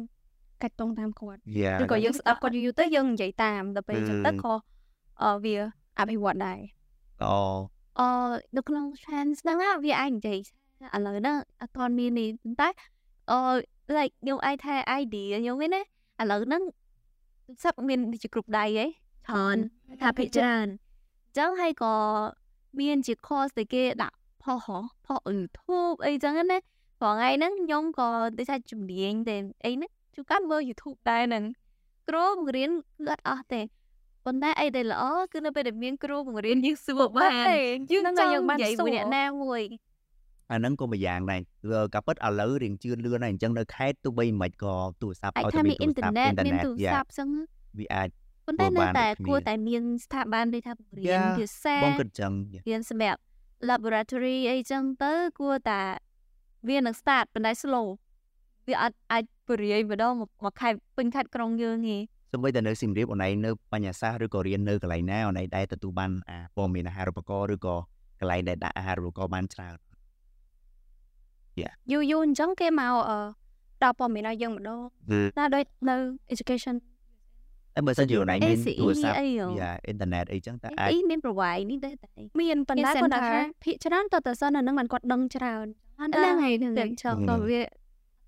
[0.62, 1.40] កាច់តងតាមគាត់
[1.82, 4.52] ឬក៏យើងស្ដាប់គាត់យូរទៅយើងនិយាយតាមដល់ពេលអញ្ចឹងទៅក៏
[5.44, 5.54] វា
[5.98, 6.60] អភិវឌ្ឍដែរ
[7.24, 7.36] អូ
[7.98, 8.06] អឺ
[8.56, 10.38] នៅក្នុង chance ហ្នឹងណាវាអាចនិយាយ
[10.80, 12.68] ថាឥឡូវហ្នឹងអត់ទាន់មាននេះប៉ុន្តែ
[13.30, 13.38] អឺ
[13.96, 16.62] like ខ្ញុំអាចថា idea ខ្ញុំឯណាឥឡូវហ្នឹង
[17.64, 18.86] សឹកមានដូចជាគ្រប់ដៃហ៎
[19.26, 19.56] ច្រើន
[20.02, 21.94] ថាភិកច្រើនអញ្ចឹងហើយក៏
[22.80, 26.58] មានជា course ដែលគេដាក់ផុសហ៎ផុស YouTube អីចឹងណា
[27.00, 31.44] ព្រោះថ្ងៃហ្នឹងខ្ញុំក៏ដូចថាជំនាញតែអីហ្នឹងជួនកាលមើល YouTube ដែរហ្នឹង
[32.08, 32.70] គ្រូបង្រៀន
[33.06, 33.60] គឺអត់អស់ទេ
[34.26, 37.32] ប៉ុន្តែអីដែលល្អគឺនៅពេលដែលមានគ្រូបង្រៀនយើងសួរបាន
[37.92, 39.62] យើងហ្នឹងចហើយង់យើងបាននិយាយសួមួយរអ្នកណាមួយ
[40.50, 47.28] អាហ្នឹងក៏មួយយ៉ាងដែរគឺកាពិតឥឡូវរៀងជឿនលឿនហើយអញ្ចឹងនៅខេត្តទោះបីមិនមិនក៏ទូរស័ព្ទអាចឲ្យថាតែមាមាននទូរស័ព្ទអ៊ីនធឺណិតមានទូរយ៉ាស័ព្ទចឹង
[47.78, 48.08] វាអាច
[48.46, 52.32] ប៉ុន្តែធ្វើនៅបានតែដូចគ្នាគួរតែមានស្ថាប័នដូចថាបង្រៀន Yeah ភាសាបងគិតអញ្ចឹង
[52.68, 53.20] រៀនសម្រាប់
[53.68, 55.80] laboratory អីចឹងទៅគួរតែ
[56.68, 57.86] វានឹង start ប៉ុន្តែ slow
[58.68, 61.98] វាអត់អាចបរិយាយម្ដងមកមកខេត្តពេញខេត្តក្រុងយើងទេ
[62.32, 67.76] សូម្បីតែនៅសៀមរាបអូនឯងនៅបញ្ញាសាស្ត្រឬក៏រៀននៅកន្លែងណាអូនឯងដែលទទួលបានអាព័ត៌មានអាហារូបករណ៍ឬក៏
[68.20, 69.76] កន្លែងដែលដាក់អាហារូបករណ៍បានច្រើន
[71.92, 73.18] យូរយូរអញ្ចឹងគេមកអឺ
[73.82, 74.80] ដល់ព័ត៌មានឲ្យយើងម្ដង
[75.38, 75.96] ណាដូចនៅ
[76.34, 76.76] education
[77.76, 82.08] តែបើសិនជាអូនឯងមាន ACE ទូរស័ព្ទអីហ៎យ៉ាអ៊ីនធឺណិតអីចឹងតែអាចអីមាន provide នេះដែរតែ
[82.40, 85.66] មានប៉ុន្តែមានគាត់ថា center ភាគច្រើនតើតើសិននៅនឹងមិនគាត់ដឹងច្រើន
[86.00, 87.60] អត់ហ្នឹងណាហើយហ្នឹងតែហើយចង់ហឹមក៏វា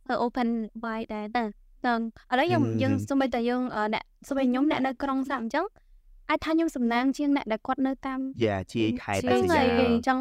[0.09, 0.49] ទៅ open
[0.85, 1.99] wide ដែរតើហ្នឹង
[2.33, 5.67] ឥឡូវយើងហឹមយើងហឹមសូម្បីតែយើងអឺអ្នកសូម្បីខ្ញុំអ្នកនៅក្រុងសាប់អញ្ចឹង
[6.31, 10.19] អាចថាខ្ញុំសំណាងជាងអ្នកដែលគាត់នៅតាមយ៉ាជាខេត្តជាតែងសហើយាយអញ្ចឹង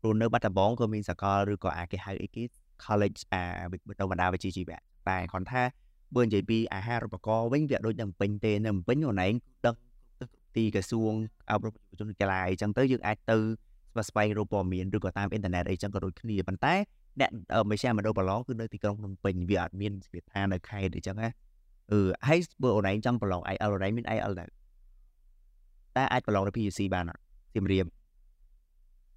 [0.00, 2.42] ព្រោះនៅបាត់ដំបងក៏មានសាកលឬក៏អាគេហៅអីគេ
[2.84, 5.62] college អាវិទ្យាបណ្ដាវិជ្ជាជីវៈតែគាត់ថា
[6.16, 9.74] បើនិយាយពីអាហារូបករណ៍វិញវាអត់ដូចនៅភ្នំពេញទេនៅភ្នំពេញអូនឯងគឺដឹង
[10.20, 10.24] ទៅ
[10.56, 11.12] ទីក្រសួង
[11.50, 16.74] អប់រំយុវជនកីឡាអីចឹងទៅយើងអាចទៅស្វែងស្វែងរកព័ត៌មានឬក៏តាមអ៊ីនធឺណិតអីចឹងក៏ដូចគ្នាប៉ុន្តែ
[17.20, 21.28] អ្នកអឺមជ្ឈមណ្ឌលប្រឡងគឺនៅទីក្រុងភ្នំពេញវាអត់មានស្ថិតដ្ឋាននៅខេត្តអីចឹងណា
[21.92, 24.48] អឺហើយបើអូនឯងចង់ប្រឡង IELTS អូនឯងមាន IELTS ដែរ
[25.96, 27.20] តែអាចប្រឡងនៅ PUC បានអត់
[27.54, 27.86] សៀមរាប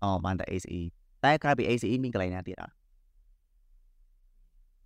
[0.03, 0.81] អូបានតែ ACE
[1.23, 2.73] តែក្រៅពី ACE មានកន្លែងណាទៀតអត់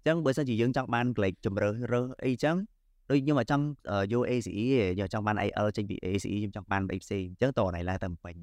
[0.08, 2.56] ចឹងបើសិនជាយើងចង់បានកន្លែងជំរើសរើសអីចឹង
[3.10, 8.36] ដូចខ្ញុំអត់ចង់អឺយក ACE ទេខ្ញុំចង់បាន IELTS ចេញពី ACE ខ្ញុំចង់បានអីផ្សេងអញ្ចឹងតោះណៃឡើងទៅភ្នំពេញ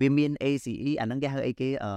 [0.00, 1.92] វាមាន ACE អាហ្នឹងគេហៅអីគេអឺ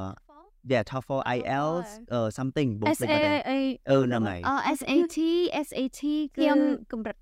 [0.72, 5.17] yeah TOEFL IELTS អឺ something បងភ្លេច SA បាត់ហើយអីអឺហ្នឹងហើយអ SAT
[5.67, 6.02] SAT
[6.36, 6.60] គឺខ្ញុំ
[6.91, 7.17] កម្រិត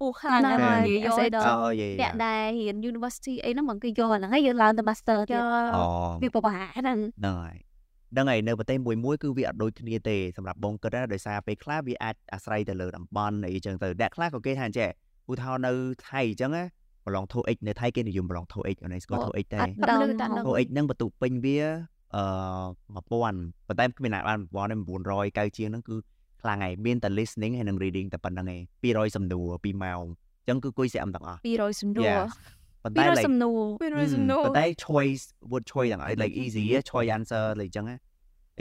[0.00, 5.84] ពូខ្លាំងហ្នឹងណាស់ហើយនិយាយ SAT ដល់អូយេអ្នកដែលរៀន university អីហ្នឹងមកគេយកអាហ្នឹងហើយយើងឡើងទៅ master ទៀតយកអូ
[6.22, 7.56] វាពិបាកហ្នឹងហ្នឹងហើយ
[8.12, 14.88] ហ្នឹងហើយនៅប្រទេសមួយមួយគឺវាអត់ដូចគ្នាទេសម្រាប់បងគិតណាដោយសារពេលខ្លះវាអាចអាស្រ័យទៅលើតំបន់អីចឹងទៅអ្នកខ្លះក៏គេថាអញ្ចេះ
[15.30, 15.72] ឧទាហរណ៍នៅ
[16.08, 16.64] ថៃអញ្ចឹងណា
[17.06, 21.58] ប្រឡង TOEIC នៅថៃគេនិយមប្រឡង TOEIC អូនឯងស្គាល់ TOEIC ទេអត់បាត់ដឹងលើតាក់ដឹង TOEIC ហ្នឹងបន្ទុកពេញវា
[22.16, 22.24] អឺ
[22.94, 23.14] 1000
[23.68, 25.96] ប៉ុន្តែគ្មានអ្នកបាន1000ទេ900កៅជាងហ្នឹងគឺ
[26.42, 32.24] ខ្លាំងហើយមានតែ listening ហើយនិង reading តែប៉ុណ្្នឹងឯង200សំណួរ2ម៉ោងអញ្ចឹងគឺគួយស្រាំទាំងអស់200សំណួរ Yeah
[32.84, 37.96] ប៉ុន្តែពីរ like សំណួរហឹមប៉ុន្តែ choice word choice ទាំងអស់ like easy ហ៎ choice answer like អញ្ចឹងណា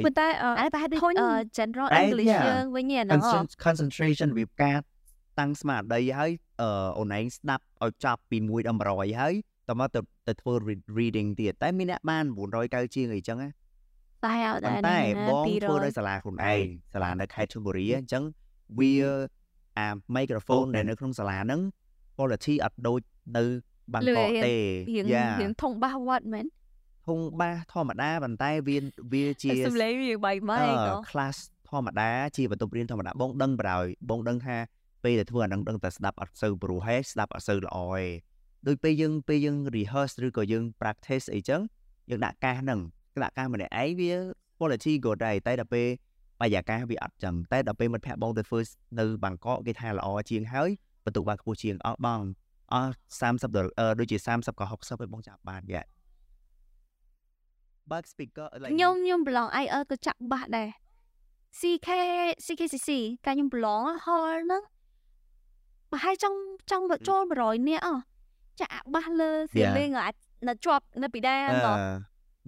[0.05, 4.77] ប៉ុន្តែអឺអានេះប្រហែលដូចធុញអឺ general តែ English យ៉ាយើងវិញឯហ្នឹងហ៎ Concent- concentration វាការ
[5.39, 9.33] តាំងស្មារតីហើយអឺអូនឯងស្ដាប់ឲ្យចប់ពី1ដល់100ហើយ
[9.71, 12.25] តមកទៅទៅធ្វើ re- reading ទៀតតែមានអ្នកបាន
[12.59, 13.49] 990ជាងអីចឹងណា
[14.25, 18.23] តែអត់ប៉ុដែរន្តែណាបងធ្វើនៅ200សាលាខ្លួនឯងសាលានៅខេត្តឈុនបុរីអញ្ចឹង
[18.79, 18.93] វា
[19.77, 21.61] អា microphone ដែលនៅក្នុងសាលាហ្នឹង
[22.17, 23.01] quality អត់ដូច
[23.37, 23.43] នៅ
[23.93, 24.55] បាងកកទេ
[24.89, 26.45] រៀងយ៉ារៀងធំបាសវត្តមែន
[27.07, 28.77] ធុងបាសធម្មតាប៉ុន្តែវា
[29.13, 31.37] វាជាសំឡេងរៀងបែកម៉េចអឺក៏ class
[31.69, 34.57] ធម្មតាជាបន្ទប់រៀនធម្មតាបងដឹងបណ្ដោយបងដឹងថា
[35.03, 38.05] ពេលដែលធ្វើអានឹងដឹងតែស្ដាប់អត់សូវព្រោះហេស្ដាប់អត់សូវល្អទេ
[38.67, 41.61] ដូចពេលយើងពេលយើង rehearse ឬក៏យើង practice អីចឹង
[42.09, 42.79] យើងដាក់កាសហ្នឹង
[43.23, 44.11] ដាក់កាសម្នាក់ឯងវា
[44.57, 45.87] quality ក៏ដែរតែដល់ពេល
[46.39, 48.59] បរិយាកាសវាអត់ចឹងតែដល់ពេលមិត្តភក្តិបងទៅធ្វើ
[48.99, 50.69] នៅបាងកកគេថាល្អជាងហើយ
[51.05, 52.21] បន្ទុកបានខ្ពស់ជាងអស់បង
[52.73, 55.83] អស់30ដុល្លារអឺដូចជា30ក៏60ឲ្យបងចាប់បានយ៉ា
[57.91, 60.69] បើក speaker like ខ្ញុំខ្ញុំប្រឡង IELTS ក៏ចាក់បាសដែរ
[61.59, 61.89] CK
[62.45, 62.89] CKCC
[63.25, 64.61] កាលខ្ញុំប្រឡងហលហ្នឹង
[65.91, 66.37] ប្រហែលចង់
[66.71, 68.01] ចង់មកចូល100នាក់អស់
[68.59, 69.73] ចាក់បាសលើសៀ Yeah.
[69.77, 70.15] លេងអាច
[70.47, 71.73] នៅជាប់នៅពីដែរអឺក៏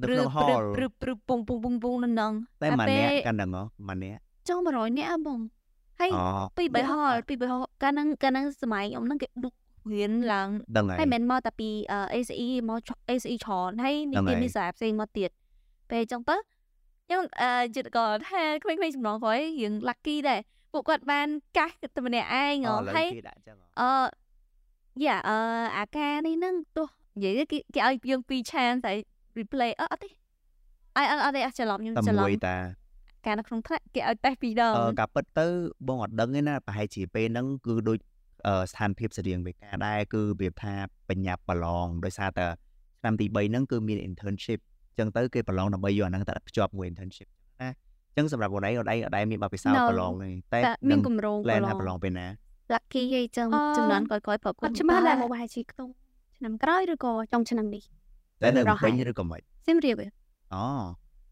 [0.01, 2.31] នៅក្នុង hall ព្រឹបព្រឹបពុងពុងពុងពុងនៅនឹង
[2.63, 5.39] តែម្ពេលនាក់កាន់ហ្នឹងហ៎ម្នាក់ចង់100នាក់អបង
[5.99, 6.25] ហើយអូ
[6.57, 9.53] ពីបីហលពីបីហលកាលហ្នឹងកាលហ្នឹងសម័យខ្ញុំហ្នឹងគេឌុក
[9.93, 15.29] រៀនឡើងដឹងហើយហើយមិនមែនមកតែពីអឺ ACE មកចុះ ACE ច្រើនហើយនេះហ្នឹងគេហើយមានសារផ្សេងមកទៀត
[15.89, 16.35] ពេលអញ្ចឹងទៅ
[17.07, 20.39] ខ្ញុំអឺចិត្តក៏ថាក្មេងៗចំណងក្រោយរៀង lucky ដែរ
[20.73, 23.89] ពួកគាត់បានកាសតែម្នាក់ឯងអូហ៎ឥឡូវហើយគេដាក់ចឹងហ៎អឺ
[25.01, 25.37] យ៉ាអឺ
[25.77, 28.93] អាការនេះហ្នឹងទោះនិយាយទៅគេគេឲ្យយើងពីរ chance តែ
[29.39, 30.09] replay អត់អត់ទេ
[30.97, 32.55] អីអត់អត់ទេអត់ច្រឡំខ្ញុំតែច្រឡំមួយតា
[33.25, 35.47] ការនៅក្នុងថ្នាក់គេឲ្យតេស្តពីរដងអឺការពិតទៅ
[35.87, 37.99] បងអត់ដឹងទេណាប្រហែលជាពេលហ្នឹងគឺដូច
[38.47, 40.73] អឺស្ថានភាពស្តៀងវេកាដែរគឺវាថា
[41.09, 42.45] បញ្ញាប់ប្រឡងដោយសារតែ
[42.99, 47.27] ឆ្នាំទី3ហ្នឹងគឺមាន internship អញ្ចឹងទៅគេប្រឡងដើម្បីយកអាហ្នឹងតែភ្ជាប់មួយ internship
[47.61, 52.27] ណាអញ្ចឹងសម្រាប់បងឯងអូនឯងអត់ដែរមានបទពិសោធន៍ No ប្រឡងទេតែតែមានគម្រោង plan ប្រឡថាងប្រឡងពេលណា
[52.73, 55.89] lucky ហីចឹងអឺចំនួនក្រោយៗប្រាប់អគាត់ត់ច្បាស់ដែរមកប្រហែលជាក្នុង
[56.37, 57.83] ឆ្នាំក្រោយឬក៏ចុងឆ្នាំនេះ
[58.41, 60.09] តែនៅប្រហែលពេញឬក៏មិនសៀមរាបឯង
[60.53, 60.65] អូ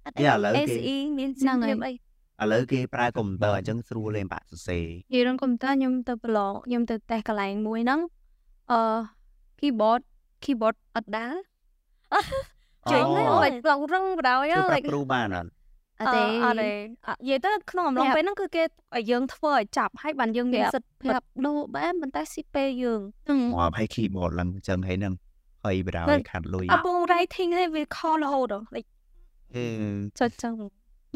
[0.05, 7.99] អត់យ៉ាឥឡូវគេ SE មានហ្នឹងសៀមហើយរាបអីឥឡូវគេប្រើកុំព្យូទ័រអញ្ចឹងស្រួលលេងបាក់សរសេរនិយាយរឿងកុំព្យូទ័រខ្ញុំទៅប្រឡងខ្ញុំទៅតេស្តកន្លែងមួយហ្នឹង
[8.71, 8.81] អឺ
[9.59, 10.01] keyboard
[10.43, 11.33] keyboard អត់ដែរ
[12.91, 15.49] ចេញអូហ្នឹង like ឡងរឹងបដ ாய் គឺប្រាប់ like គ្រូបានអត់
[16.01, 16.71] អត់ទេអត់ទេ
[17.07, 25.13] អត់និយាយទៅក្នុងអំឡុងប្រាប់ពេលហ្នឹងគឺគេឲ្យយើងធ្វើឲ្យចាប់ហើយបានយើងមានសិទ្ធិប្រាប់ដូរបែបប៉ុន្តែស៊ីពេលយើងហ្នឹងមកឲ្យ keyboard ឡើងអញ្ចឹងហើយនឹង
[25.63, 28.89] ហើយបដមិន ாய் ខាត់លុយអពង writing ហើយវាខលរហូតដល់ like
[29.55, 29.65] អឺ
[30.19, 30.53] ចុចចឹង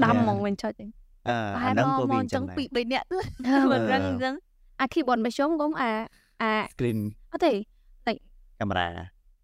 [0.03, 0.89] ដាំហ្មងវិញចុចហ្នឹង
[1.27, 3.07] អឺប្រហែអាលហ្នឹងមកក៏មវាកអញ្ចឹចឹងងដែរពី3នាក់
[3.71, 4.35] មិនរឹងអញ្ចឹង
[4.79, 5.91] អា keyboard របស់ខ្ញុំក៏អា
[6.41, 6.99] អា screen
[7.31, 7.53] អត់ទេ
[8.59, 8.87] កាមេរ៉ា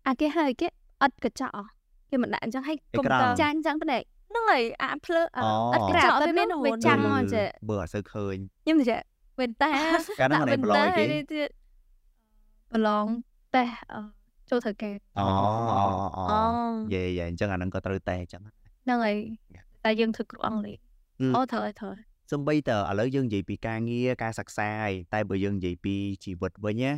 [0.08, 0.68] អាគេហើយគេ
[1.02, 1.72] អត់កញ្ចក់អស់
[2.12, 4.02] គេមិនដាក់អញ្ចឹងហើយកុំព្យូទ័រអេក្រង់ចាញ់ចឹងទៅដែរ
[4.32, 9.02] ហ្នឹងហើយអាភ្លើអអូអត់កញ្ចក់ទៅមានវាចាំងអញ្ចឹងបើអត់សូវឃើញខ្ញុំទៅចេះ
[9.40, 9.72] វិញតែ
[10.20, 11.50] កាលហ្នឹងអត់ប្រឡងអីគេទៀត
[12.72, 13.06] ប្រឡង
[13.56, 13.64] តែ
[13.94, 14.02] អឺ
[14.50, 15.52] ចូលធ្វើការអូអូ
[16.18, 16.42] អូអូ
[16.94, 19.18] យេយេអញ្ចឹងអាហ្នឹងក៏ត្រូវតែអញ្ចឹងហ្នឹងហើយ
[19.84, 20.78] តែយើងធ្វើគ្រូអង់គ្លេស
[21.22, 21.92] អឺអូធ្វើឲ្យធ្វើ
[22.32, 26.92] សំបីតើឥឡូវយើងនិយាយពីការងារការសិក្សាហើយតែបើយើងនិយាយពីជីវិតវិញណា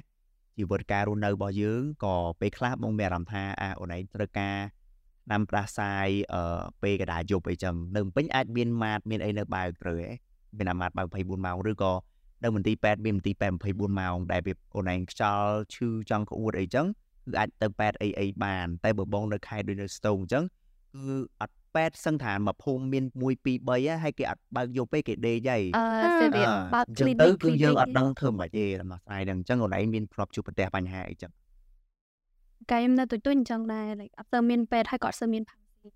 [0.57, 4.57] ជីវិតការរស់នៅរបស់យើងក៏ពេលខ្លះបងមានអារម្មណ៍ថាអាអូនឯងត្រូវការ
[5.31, 10.11] ដាំផ្ដាសាយអឺពេលកណ្ដាលយប់អីចឹងនៅភ្នំពេញអាចមានម៉ាតមានអីនៅបើកត្រូវហ៎
[10.57, 11.93] មានអាម៉ាតបើក24ម៉ោងឬក៏
[12.43, 16.85] នៅមន្ទីរពេទ្យមានមន្ទីរពេទ្យ24ម៉ោងដែលវាអូនឯងខ្យល់ឈឺចង់ក្អួតអីចឹង
[17.25, 20.43] គឺអាចទៅពេទ្យអីអីបានតែបើបងនៅខេត្តដូចនៅស្ទងអញ្ចឹង
[20.93, 31.31] គឺអត់ពេទ្យសឹងថាមួយភូមិមាន1 2 3ហ៎ហើយគេអត់បើកយប់ទេគេដេកហើយអឺសេរីបើកអញ្ចឹង clinic ទៅគឺយើង clinic អត់ដឹងធ្វើមិនទេដំណោះស្រាយហ្នឹងអញ្ចឹងអូនឯងមានធ្លាប់ជួបប្រទះបញ្ហាអីចឹង
[32.71, 35.89] កាយខ្ញុំនៅទុយទុយអញ្ចឹងដែរ like អត់ទៅមានពេទ្យហើយក៏អត់ទៅមានផាស៊ី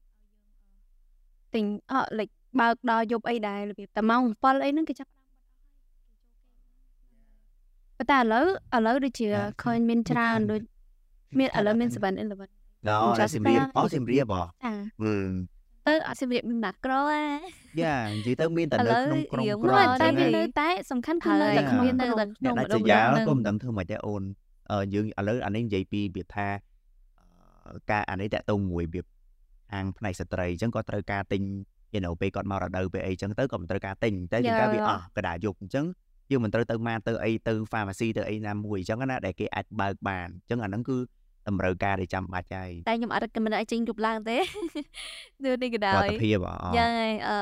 [1.53, 5.69] ទិញអត់ like បើកដល់យប់អីដែររបៀបតែម៉ោង7អីហ្នឹងគេចាប់ផ្ដើមបាត់អស់
[7.11, 7.47] ហើយគេចូល
[7.87, 9.27] គេប៉ុន្តែឥឡូវឥឡូវដូចជា
[9.63, 10.61] ឃើញមានច្រើនដូច
[11.39, 15.33] មានឥឡូវមាន7 11ដល់ just សៀមរាប start អូសៀមរាបហ៎អាហឹម
[15.87, 17.23] ទៅអត់សេរីមានណាក្រអា
[17.81, 24.46] យ៉ានិយាយទៅមានតែនៅក្នុងក្រុមឥឡូវក្រុរៀមងអតែញ្ចឹងវាហ៎នៅតែសំខាន់គឺនៅហើយតែក្នុងវានៅក្រុមតែអ្នកក្នុងដាច់ស្រយាលក៏មិនដឹងធ្វើមិនដែរអូនអឺ
[24.93, 26.47] យើងឥឡូវអានេះនិយាយពីរបៀបថា
[27.67, 29.05] អឺការអានេះតាក់ទងមួយរបៀប
[29.73, 31.41] ហាងផ្នែកស្ត្រីអញ្ចឹងក៏ត្រូវការទិញ
[31.93, 35.85] you know ពេលគាត់មករដូវពេលអីអញ្ចឹងទៅក៏មិនត្រូវការទិញតែយើងកាវាអស់កដាយប់អញ្ចឹង
[36.31, 40.97] យើងមិនត្រូវទៅម៉ាទៅអីទៅ pharmacy ទៅអីណាមួយអញ្ចឹងណាដែលគេអាចបើកបានអញ្ចឹងអាហ្នឹងគឺ
[41.47, 44.37] តម្រូវការដែលចាំបាច់ហើយតែខ្ញុំអត់ recommend ឲ្យចេញយប់ឡើងទេ
[45.43, 47.37] គឺនេះក៏សុដោយខភាពអយ៉ាងហើយអឺ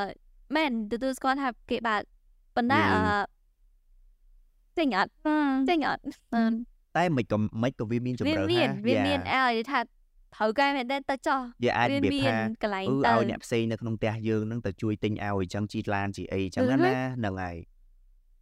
[0.55, 2.01] មែនទទួលស្គាល់ថាគេបើក
[2.55, 3.35] ប៉ុន្តែហឹអឺម
[4.77, 5.11] ចេញអត់
[5.69, 17.55] ចេញអត់អឺ តែមិនក៏មិនក៏វាមានជំវារឿនមានណាវាមានឲ្យថាត្រូវកែមែនទេទៅចោះវាអាចវារបៀបមាថានកន្លែងអឺទៅឲ្យអ្នកផ្សេងនៅក្នុងផ្ទះយើងហ្នឹងទៅជួយទិញឲ្យអញ្ចឹងជីកឡានជីអីអញ្ចឹងអឺណាហ្នឹងហើយ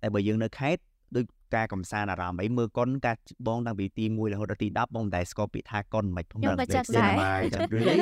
[0.01, 0.81] តែបើយើងនៅខេត្ត
[1.15, 3.15] ដូចការកំសាន្តអារម្មណ៍អីមើលកុនការ
[3.47, 7.97] បងតាំងពីទី1រហូតដល់ទី10បងមិនដែលស្គាល់ពាក្យថាកុនមិនផងខ្ញុំក៏ចាក់ដែរដែរអញ្ចឹង really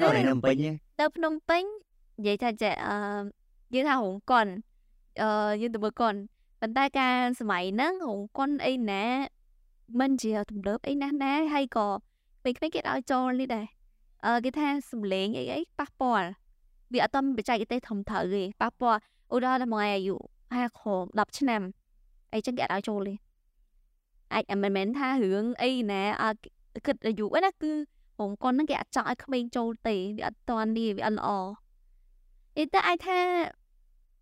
[0.00, 1.62] នៅនៅភ្នំពេញហ៎ទៅភ្នំពេញ
[2.18, 2.96] និយាយថាចេះអឺ
[3.74, 4.46] យើងថារោងកុន
[5.22, 6.14] អឺយើងទៅមើលកុន
[6.60, 9.04] ប៉ុន្តែការសម័យហ្នឹងរោងកុនអីណា
[9.98, 11.88] មិនជាទំនើបអីណាស់ណាហើយក៏
[12.44, 13.66] ពេលៗគេឲ្យចូលនេះដែរ
[14.26, 16.28] អឺគេថាសំលេងអីអីប៉ះពាល់
[16.92, 18.98] វាអត់តំបច្ចេកទេសធំត្រូវទេប៉ះពាល់
[19.34, 20.16] ឧទាហរណ៍ថាមួយអាយុ
[20.52, 21.62] 50ខង10ឆ្នាំ
[22.32, 23.14] អីចឹងគេអត់ឲ្យចូលទេ
[24.32, 26.40] អាចមិនមែនថារឿងអីណាអត់
[26.86, 27.72] គិតអាយុឯណាគឺ
[28.20, 31.28] រោងកុនហ្នឹងគេអត់ចង់ឲ្យក្មេងចូលទេវាអត់តន់នេះវាអត់ល្អ
[32.58, 33.18] អីតែអាចថា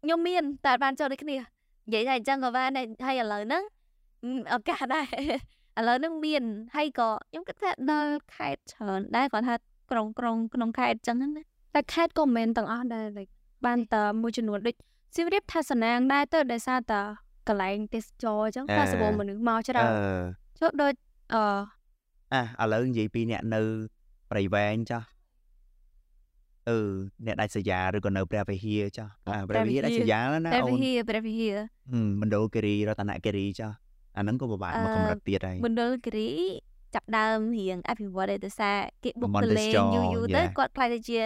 [0.03, 3.81] ខ្ញុំមានតែអត់បានចូលដូចគ្នានិយាយថាអញ្ចឹងក៏បានដែរហើយឥឡូវហ្នឹងអឺ
[4.52, 5.06] ឱកាសដែរ
[5.78, 6.42] ឥឡូវហ្នឹងមាន
[6.76, 9.54] ហើយក៏ខ្ញុំគិតថាដល់ខេត្តច្រើនដែរគាត់ថា
[9.90, 11.42] ក្រុងក្រុងក្នុងខេត្តអញ្ចឹងណា
[11.74, 13.32] តែខេត្តក៏មិនមែនទាំងអស់ដែរ like
[13.66, 14.74] បានតែមួយចំនួនដូច
[15.14, 17.00] សៀមរាបថាសណាងដែរទៅដោយសារតែ
[17.48, 19.88] កន្លែងទេសចរអញ្ចឹងថាសបមនុស្សមកច្អរើឺន
[20.61, 20.94] ចុះដូច
[21.35, 21.42] អឺ
[22.32, 23.61] អាឥឡូវនិយាយពីអ្នកនៅ
[24.30, 25.06] ព្រៃវែងចាស់
[26.68, 26.78] អឺ
[27.26, 31.56] អ្នកដាច់ស្រយាលឬក៏នៅព្រះវិហារចាស់អាព្រះវិហារដាច់ស្រយាលណាព្រះអូវិនហារព្រះវិហារ
[31.92, 33.74] ហឹមមណ្ឌលគិរីរតនគិរីចាស់
[34.16, 36.31] អាហ្នឹងក៏ពិបាកអឺមកកម្រិតទៀតហើយមណ្ឌលគិរី
[36.94, 40.57] ចាប់ដើមរៀងអភិវឌ្ឍឯទៅសារគេបុកតំបន់ទៅលេទេសងចរយូរយូរទៅ yeah.
[40.59, 41.18] គាត់ខ្លាចទៅជា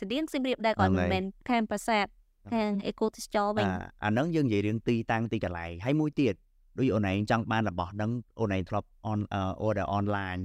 [0.00, 2.06] ស្តៀងសៀមរាបដែរគាត់ហ្នឹងមិនហើយមែនខាងប្រាសាទ
[2.52, 6.34] ខាងអេកូទេសចរវិញអាអាហ្នឹងយើងនិយាយរឿងទីតាំងទីកន្លែងហើយមួយទៀត
[6.78, 8.10] ដូចអូនឯងចង់បានរបស់ហ្នឹង
[8.40, 10.42] អូនឯងធ្លាប់អនអឺ order online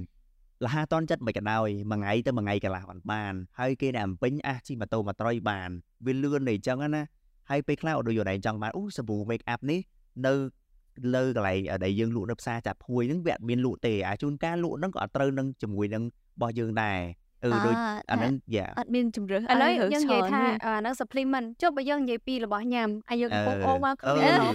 [0.64, 5.70] លះតន់ចិត្តមិនក៏ដោយមួយថ្ងៃទៅមួយថ្ងៃកន្លះបានបានហើយគេនៅអំពេញអះជិះម៉ូតូម៉ាត្រុយបាន
[6.06, 7.02] វាលឿនតែអញ្ចឹងណា
[7.50, 9.80] ហើយពេលខ្លះដូចអូនឯងចង់បានអូសាប៊ូ make up នេះ
[10.26, 10.34] នៅ
[11.14, 16.02] លើកន្លែងដែលយើងលក់នៅផ្សារចាប់ភួយហ្នឹងវាអត់មានលក់ទេអាជួនកាលលក់ហ្នឹងក៏អត់ត្រូវនឹងជាមួយនឹង
[16.34, 17.00] របស់យើងដែរ
[17.44, 17.74] អឺដូច
[18.10, 24.52] អាហ្នឹងយ៉ាអត់មានជំរឿសឥឡូវឲ្យរើសយើងនិយាយច្រើនថាទេអាហ្នឹង supplement ចុះបើយើងនិយាយពីរបស់ញ៉ាំអាយើងកំពុងអឺអូមកអឺគ្នាណោះ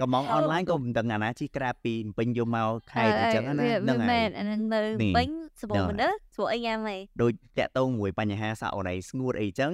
[0.00, 5.28] កំងអនឡាញក៏មិនដឹងអាណាជីក្រាបពីពេញយកមកខែអញ្ចឹងណាវាហ្នឹងវាហើមែយនអាហ្នឹងនៅនេះពេញ
[5.60, 9.72] សបហ្នឹងងមនុស្សស្រួលអីញ៉ាំហីដូចតាក់ទងមួយបញ្ហាសាក់អូនឯងស្ងួតអីចឹង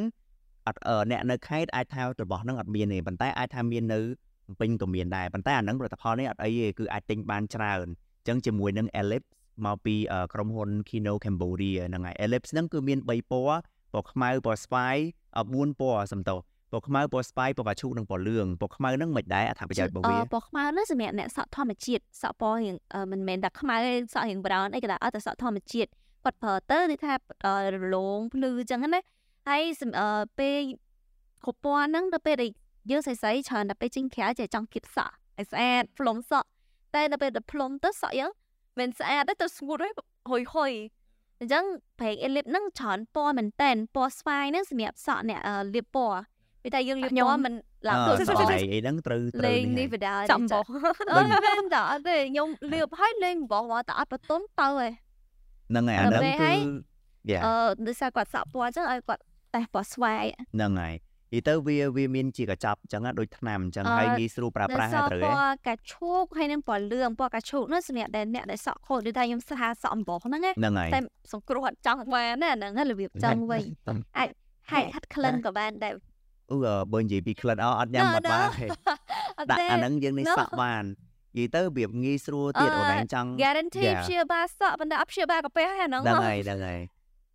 [0.67, 7.87] អត់អឺអ្នកនៅខេត្តអាចថារបស់ហ្នឹងអត់មានទេប៉ុន្តែអាចថាមាននៅភ្នំ ពេញក៏មានដែរប៉ុន្តែអាហ្នឹងផលិតផលនេះអត់អីទេគឺអាចទិញបានច្រើន
[8.19, 9.31] អញ្ចឹងជាមួយនឹង Ellipse
[9.67, 14.97] មកពីអឺក្រុមហ៊ុន Kino Cambodia ហ្នឹងហើយ Ellipse ហ្នឹងគឺមាន3ពណ៌ពណ៌ខ្មៅពណ៌ស្វាយ
[15.37, 16.41] អ4ពណ៌សំទោស
[16.73, 25.91] ពណ៌ខ្មៅពណ៌ស្វាយពណ៌កាឈូកនិងពណ៌លឿងពណ៌ខ្មៅហ្នឹងមិនដែរអត្ថប្រយោជន៍របស់វាអឺពណ៌ខ្មៅហ្នឹងសម្រាប់អ្នកសក់ធម្មជាតិសក់ពណ៌រៀងអឺមិនមែនតែខ្មៅទេសក់រៀង brown អីក៏ដែរអត់តែសក់ធម្មជាតិ
[26.25, 27.13] គាត់ប្រើទៅនិយាយថា
[27.47, 29.01] អឺរលោងភ្លឺអញ្ចឹងណា
[29.49, 30.61] ហើយសម្អឺពេល
[31.45, 32.51] គ្រប់ពណ៌ហ្នឹងដល់ពេលដែល
[32.91, 36.49] យើងសរសៃច្រើនដល់ពេលចេញក្រៅចេះចង់គៀបសក់ឲ្យស្អាតផ្លុំសក់
[36.95, 38.33] តែដល់ពេលដែលផ្លុំទៅសក់យើង
[38.79, 39.93] មិនស្អាតទេទៅស្ងួតហើយ
[40.31, 40.73] ហុយហុយ
[41.41, 41.65] អញ្ចឹង
[41.99, 46.21] ប្រេងអេលីបហ្នឹងច្រើនពណ៌មែនតែនពណ៌ស្វាយហ្នឹងសម្រាប់សក់អ្នកអឺលាបពណ៌
[46.63, 47.55] ពេលតែយើងលាបខ្ញុំពណ៌មិន
[47.89, 50.65] ឡើងអឺទៅស្អីអីហ្នឹងត្រូវត្រូវលេងនេះនេះហើយបដាចាំបោះ
[51.13, 54.93] អឺមែនតើអត់ទេខ្ញុំលៀបឲ្យលេងបោះមកតែអត់បន្ទន់ទៅឯង
[55.71, 56.57] ហ្នឹងហើយអាដល់ហ្នឹងពេលគឺហើយ
[57.31, 57.55] យ៉ាអឺ
[57.87, 59.23] ដោយសារគាត់សាក់ពណ៌អញ្ចឹងឲ្យគាត់
[59.55, 60.95] តែពណ៌ស្វាយហ្នឹងហើយ
[61.33, 71.01] និយាយទៅវាវាមានជាកញ្ចប់អញ្ចឹងណាដូចថ្នាំអញ្ចឹងអឺហើយងាយស្រួលប្រើដោយប្រាស់សារហើយត្រូវពទេណ៌កាឈូកហើយនឹងពណ៌លឿងពណ៌កាឈូកនោះសម្រាប់ដែលអ្នកដែលសក់ខូចដូចថាខ្ញុំស្ថាសក់អំបោះហ្នឹងណាហ្នឹងហើយតែ
[71.33, 73.63] សង្គ្រោះអត់ចង់បានណាអាហ្នឹងហើយរបៀបចឹងវិញ
[74.19, 74.25] ហើ
[74.81, 75.95] យហាត់ក្លិនក៏បានដែរ
[76.51, 76.59] អឺ
[76.93, 78.51] បើនិយាយពីក្លិនអអត់ញ៉ាំ No, អត់បាន no.
[78.59, 78.67] ទេ
[79.39, 80.35] អត់ដាក់ទេអាហ្នឹងយើងនេះ No.
[80.39, 80.85] សក់បាន
[81.37, 84.03] និយាយទៅរបៀបងាយស្រួលទៀតអឺអូនឯងចង់ guarantee Yeah.
[84.05, 86.81] ព្យាបាលសក់ប៉ុន្តែអត់ព្យាបាលកាពះហើយអាហ្នឹងហ្នឹងហ៎ហើយហ្នឹងហើយ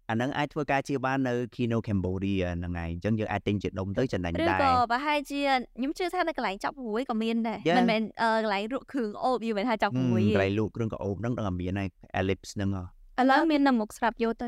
[0.09, 5.39] អាហ្នឹងអាចធ្វើការជាបាននៅ Kino Cambodia ហ្នឹងហើយអញ្ចឹងយើងអាចទិញជាដុំទៅចំណេញឬដែរក៏ប្រហែលជា
[5.77, 7.77] ខ្ញុំជឿថានៅកន្លែងចាប់ព្រួយក៏មានដែរ Yeah.
[7.77, 11.87] មិនមែនអឺកន្លែងរក់គ្រឿងអូបយូរមិនថាចាប់ព្រួយហឹមទេកន្លែងលក់គ្រឿងកោបហ្នឹងដឹងតែមានហើយ
[12.19, 12.83] Ellipse ហ្នឹងហ៎
[13.21, 14.43] ឥឡូវមាននៅមុខស្រាប់យកទ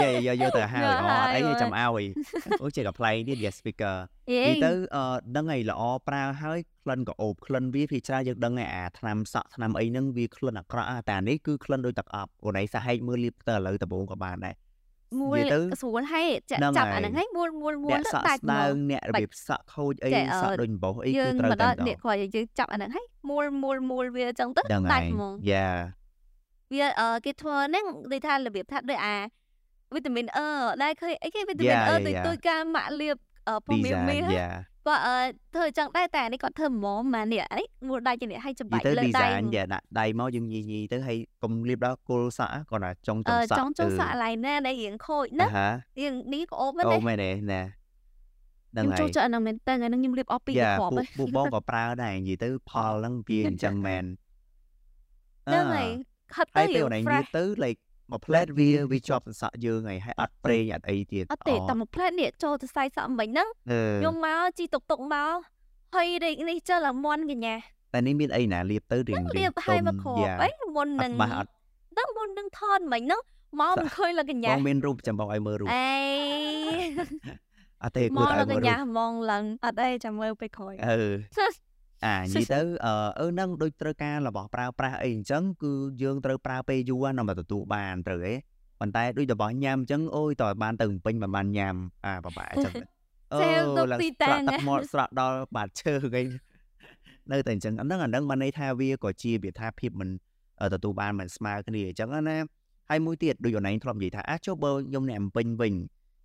[0.00, 2.04] យាយយាយយកទៅហើយយកអូអត់អីហើយទេចាំឲ្យ
[2.62, 3.96] អូជាកំ pl ែងទៀត yes speaker
[4.32, 5.04] យេនិយាយទៅអឺ
[5.36, 14.54] ដឹងហើយល្អប្រើហើយក្លិនក៏អូបក្លិនវាភាគច្រើនយើងដឹងហើយអាថ្នាំសក់ថ្នាំអីហ្នឹងវាក្លិនអាក្រក់ណាស់តែអានេះគឺក្លិនដូចទឹកអប់អូនឯងសាហែកមើលលៀបទៅឥឡូវដំបូងក៏បានដែរ
[15.20, 26.01] មួយនិយាយទៅស្រួលហើយចាក់ហ្នឹងចាប់ហើយអាហ្នឹងហើយមួលមួលមួលអ្នកសក់ដាច់ស្ដើងមកអ្នករបៀបសក់ខូចអីចេះអឺសក់ដូចអំបោសអីយើគឺងត្រូវមកតែដល់ម្ដនេះងគាត់យើងចាប់អាហ្នឹងហើយមួលមួលមួលវាអញ្ចឹងទៅហ្នឹងដាហើច់យហ្មងយ៉ា
[26.72, 29.16] វាអឺគេធ្វើហ្នឹងដូចថារបៀបថាដូចអា
[29.94, 30.46] វីតាមីនអឺ
[30.82, 32.26] ដែរឃើញអីគេវីតាមីន Yeah, អឺ yeah, ដូច yeah.
[32.28, 33.16] ដូចការម៉ាក់លាប
[33.48, 34.50] អឺពុំមាន design មានយ៉ា
[34.86, 35.16] គាត់អឺ
[35.54, 45.68] ធ្វើអញ្ចឹងដែរតែអានេះគាត់ធ្វើហ្មងម៉ានេះអានេះមួលដាច់ជានេះឲ្យចំនិយាបាយច់ទៅលើដៃ design យ៉ាដាក់ដៃមកយើងញីញីទៅហើយកុំលាបដល់គល់សក់គាត់ថាចង់ចអឺង់សក់ចង់ចង់សក់អាឡៃណាដែលរៀងខូចណាអាហា
[46.00, 47.62] រៀងនេះក៏អូបអូណាមែនទេណា
[48.72, 54.04] ហ្នឹងខ្ញុំហើចូលយចិត្តអាហ្នឹងមែនតើអាហ្នឹងខ្ញុំរៀបអស់ពីរយ៉ាគ្រាប់ពូហើយពូបងក៏ប្រើដែរនិយាយទៅផលហ្នឹងវាអញ្ចឹងមែន
[55.46, 55.88] ហ្នឹងហើយ
[56.36, 65.34] ខិតហើទៅយពេលរៀងអូនឯងលា fresh បទៅ like មួយផ្លែតវាវាជាប់សន្សក់យើងហើយហើយអត់ប្រេងអត់អីទៀតអត់ទេតែមួយផ្លែតនេះចូលទៅខ្សែសក់មិញហ្នឹងអឺខ្ញុំមកជីតុកតុកមក
[65.94, 67.54] ហើយដេកនេះចុះឡើងមន់កញ្ញា
[67.92, 71.50] តែនេះមានអីណាលាបទៅរៀងរៀបឲ្យមកគ្រាប់អីមុនអនឹងត់បាសអត់
[71.98, 73.20] ដឹងមុននឹងថតមិញហ្នឹង
[73.60, 75.92] មកមិនឃើញឡើងកបញ្ញាងមានរូបចាំបងឲ្យមើលរូបអេ
[77.82, 81.00] អត់ទេមគួរកតែឡើងឲ្យកមើលរូញ្ញាបហ្មងឡើងអត់អីចាំមើលពេលក្រោយអឺ
[82.06, 88.34] អានិយាយទៅអឺអឺហ្នឹងដូចត្រូវការរបស់ប្រើប្រាស់អីអញ្ចឹងគឺយើងត្រូវប្រើពេលយូរណាស់មកទទួលបានត្រូវទេ
[88.80, 91.74] ប៉ុន្តែដូចរបស់ញ៉ាំអញ្ចឹងអូយតើបានទៅពេញមិនបានញ៉ាំ
[92.06, 92.74] អាបបាក់អញ្ចឹង
[93.40, 96.22] ចែវទុកឡើងទីស្រតាំក់ងទឹកមាត់ស្រក់ដល់បាតឈើអី
[97.32, 100.08] នៅតែអញ្ចឹងអាហ្នឹងអាហ្នឹងបានន័យថាវាក៏ជាវាថាភាពមិន
[100.62, 102.36] អឺទទួលបានមិនស្មើគ្នាអញ្ចឹងណា
[102.90, 105.74] ហើយមួយទៀតដូចអូនឯងធ្លាប់និយាយថាអាចុះបើខ្ញុំអ្នកអំពេញវិញ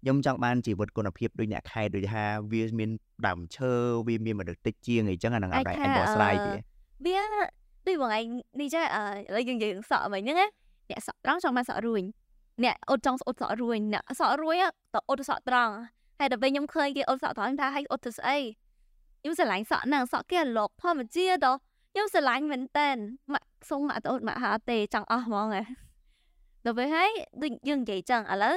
[0.07, 2.89] ខ្ញុំចង់បានជីវិតគុណភាពដូចអ្នកខេត្តដូចថាវាមាន
[3.27, 3.71] ដើមឈើ
[4.07, 6.51] វាមានមនុស្សតិចជាងអីចឹងអាហ្នឹងអត់ដែរអញបកស្រាយទេ
[7.05, 7.21] វា
[7.87, 8.25] ដូចបងឯង
[8.59, 10.47] នេះចេះអឺឥឡូវយើងនិយាយរឿងសក់មិញហ្នឹងណា
[10.89, 12.03] អ្នកសក់ត្រង់ចង់បានសក់រួញ
[12.63, 14.55] អ្នកអ៊ុតចង់អ៊ុតសក់រួញអ្នកសក់រួញ
[14.93, 15.73] ទៅអ៊ុតសក់ត្រង់
[16.19, 18.37] ហើយដល់ពេលខ្ញុំឃើញគេអ៊ុតសក់ត្រង់ថាឲ្យអ៊ុតទៅស្អី
[19.21, 21.59] ខ្ញុំស្រឡាញ់សក់ហ្នឹងសក់គេអាឡុកធម្មជាតិដល់
[21.91, 22.89] ខ្ញុំស្រឡាញ់មែនតើ
[23.33, 25.63] ម៉ាក់សុំម៉ាក់ទៅអ៊ុតម៉ាក់ហាទេចង់អស់ហ្មងហ៎
[26.65, 27.09] ដល់ពេលហើយ
[27.41, 28.55] ដូចយើងនិយាយចឹងឥឡូវ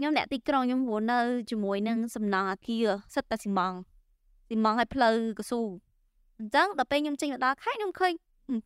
[0.00, 1.18] ខ្ញុំអ្នកទីក្រុងខ្ញុំរស់នៅ
[1.50, 3.74] ជាមួយនឹងសំណង់អាគារសិតតែស៊ីម៉ង
[4.48, 5.60] ស៊ីម៉ងឲ្យផ្លូវកស៊ូ
[6.38, 8.12] អញ្ចឹងដល់ពេលខ្ញុំចេញមកដល់ខេត្តខ្ញុំឃើញ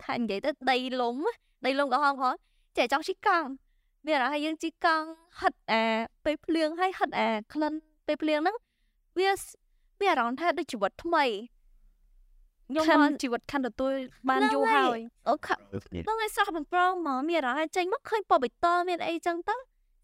[0.03, 1.17] ខែនិយាយទៅដីលំ
[1.67, 2.35] ដីលំក៏ហងផង
[2.77, 3.49] ចេះចង់ជីកង់
[4.07, 5.07] មានអារម្មណ៍ថាយើងជីកង់
[5.41, 5.83] ហិតអា
[6.25, 7.73] ពេលភ្លៀងហើយហិតអាក្លិន
[8.07, 8.57] ពេលភ្លៀងហ្នឹង
[9.19, 9.31] វា
[10.01, 11.25] វាអារម្មណ៍ថាដូចជីវិតថ្មី
[12.69, 13.93] ខ្ញុំខិនមកជីវិតខិនទទួល
[14.29, 19.55] បានហ្នឹងយូរហើហើយយអូខហ្នឹងហើយស្រស់បំប្រងហ្មងមានអារម្មណ៍ថាចេញមកឃើញពណ៌បៃតងមានអីចឹងទៅ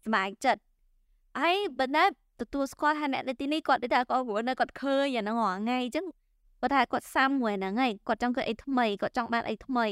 [0.05, 0.61] សប្បាយចិត្ត
[1.39, 2.03] ហើយបើណា
[2.41, 6.05] ទទួលស្គាល់ថាអ្នកនៅទីនេះគាត់ដូចថាគាត់រស់នៅគាត់ឃើញអាហ្នឹងរាល់ថ្ងៃអញ្ចឹង
[6.61, 9.85] គាត់ថាគាត់សាំមួយហ្នឹងហើយគាត់ចង់ធ្វើអីថ្មីគាត់ចង់បានអីថ្មី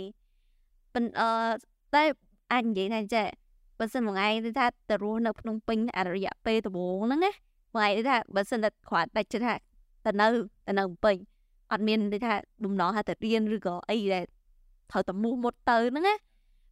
[0.93, 1.29] ប៉ុន្តែអឺ
[1.93, 2.03] តែ
[2.51, 3.27] អាចនិយាយថាចេះ
[3.79, 7.33] បើសិនមួយថ្ងៃទៅថាទៅរស់នៅភ្នំពេញអរិយៈពេលដំបូងហ្នឹងណាមួយ
[7.71, 9.55] ថ្ងៃទៅថាបើសិនតែគ្រាន់តែចិត្តថា
[10.05, 10.27] ទៅនៅ
[10.67, 11.15] ទៅនៅភ្នំពេញ
[11.71, 12.33] អត់មានដូចថា
[12.63, 14.25] បំណងថាទៅរៀនឬក៏អីដែល
[14.91, 16.15] ត្រូវតែមូសមុតទៅហ្នឹងណា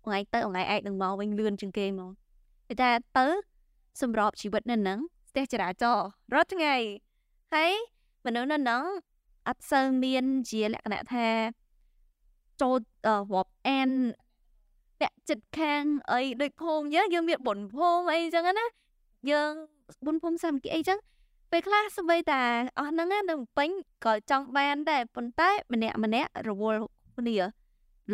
[0.06, 2.10] ថ្ងៃទៅថ្ងៃឯងនឹងមកវិញលឿនជាងគេហ្មង
[2.68, 3.26] គេថាទៅ
[4.02, 6.76] សម្របជីវិតនៅហ្នឹងស្ទះចរាចរណ៍រាល់ថ្ងៃ
[7.54, 7.72] ហើយ
[8.26, 8.84] មនុស្សនៅហ្នឹង
[9.48, 11.28] អត់សូវមានជាលក្ខណៈថា
[12.62, 12.80] ចូល
[13.10, 13.90] រាប់អាន
[15.02, 18.66] អ្នកចិត្តខាងអីដូចភូមិយើងយើងមានបុណ្យភូមិអីចឹងណា
[19.32, 19.52] យើង
[20.06, 21.00] បុណ្យភូមិសាមគ្គីអីចឹង
[21.52, 22.42] ពេលខ្លះសម្បីតា
[22.78, 23.70] អស់ហ្នឹងនៅពេញ
[24.06, 26.82] ក៏ចង់បានដែរប៉ុន្តែម្នាក់ម្នាក់រវល់
[27.18, 27.38] គ្នា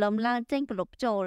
[0.02, 1.24] លំឡើងចេញប្រលប់ចូល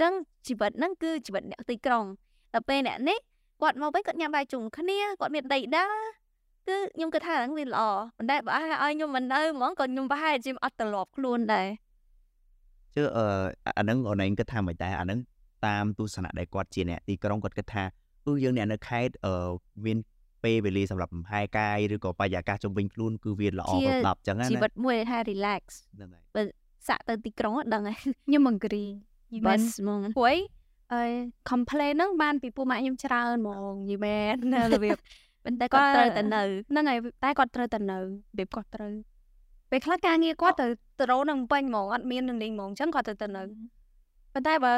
[0.00, 0.12] ចឹង
[0.46, 2.04] ជីវិតហ្នឹងគឺជីវិតអ្នកទីក្រុង
[2.52, 3.18] ដល់ពេលអ្នកនេះ
[3.62, 5.86] គាត់មកវិញគាត់ញ៉ាំបាយជុំគ្នាគាត់មានដីដា
[6.68, 7.82] គឺខ្ញុំគិតថាហ្នឹងវាល្អ
[8.16, 11.68] ប៉ុន្តែបើឲ្យខ្ញុំមិននៅហ្មងក៏ខ្ញុំប្រហែលជាអត់ត្រឡប់ខ្លួនដែរ
[12.94, 13.26] ជឿអឺ
[13.78, 15.18] អាហ្នឹងអូនឯងគិតថាមិនដែរអាហ្នឹង
[15.66, 17.84] តាមទស្សនៈដែលគាត់ជាអ្នកទីក្រុងគាត់គិតថា
[18.26, 19.34] គឺយើងអ្នកនៅខេត្តអឺ
[19.86, 19.98] មាន
[20.44, 25.62] ពេលវេលាសម្រាប់លំហែកាយឬក៏បរិយាកាសជុំវិញខ្លួនគឺវាល្អប្រសពចឹងណាជីវិតមួយថា relax
[25.96, 26.42] ហ្នឹងហើយបើ
[26.88, 27.96] សាក់ទៅទីក្រុងដឹងហើយ
[28.26, 28.90] ខ្ញុំ agree
[29.46, 30.36] បសហ្មងព្រោះ
[30.92, 31.04] អី
[31.50, 34.36] complain ហ្នឹងបានពីពូម៉ាក់ខ្ញុំច្រើនហ្មងយីមែន
[34.72, 34.98] របៀប
[35.44, 38.02] ប៉ុន្តែគាត់ត្រូវតែនៅហ្នឹងហើយតែគាត់ត្រូវតែនៅរ
[38.38, 38.92] បៀបគាត់ត្រូវ
[39.70, 40.66] ពេលខ្លះការងារគាត់ទៅ
[40.98, 43.42] ទៅរោនឹងពេញហ្មងអត់មាននឹងលេងហ្មងអញ្ចឹងគាត់ទៅទៅនៅ
[44.34, 44.74] ប៉ុន្តែបើ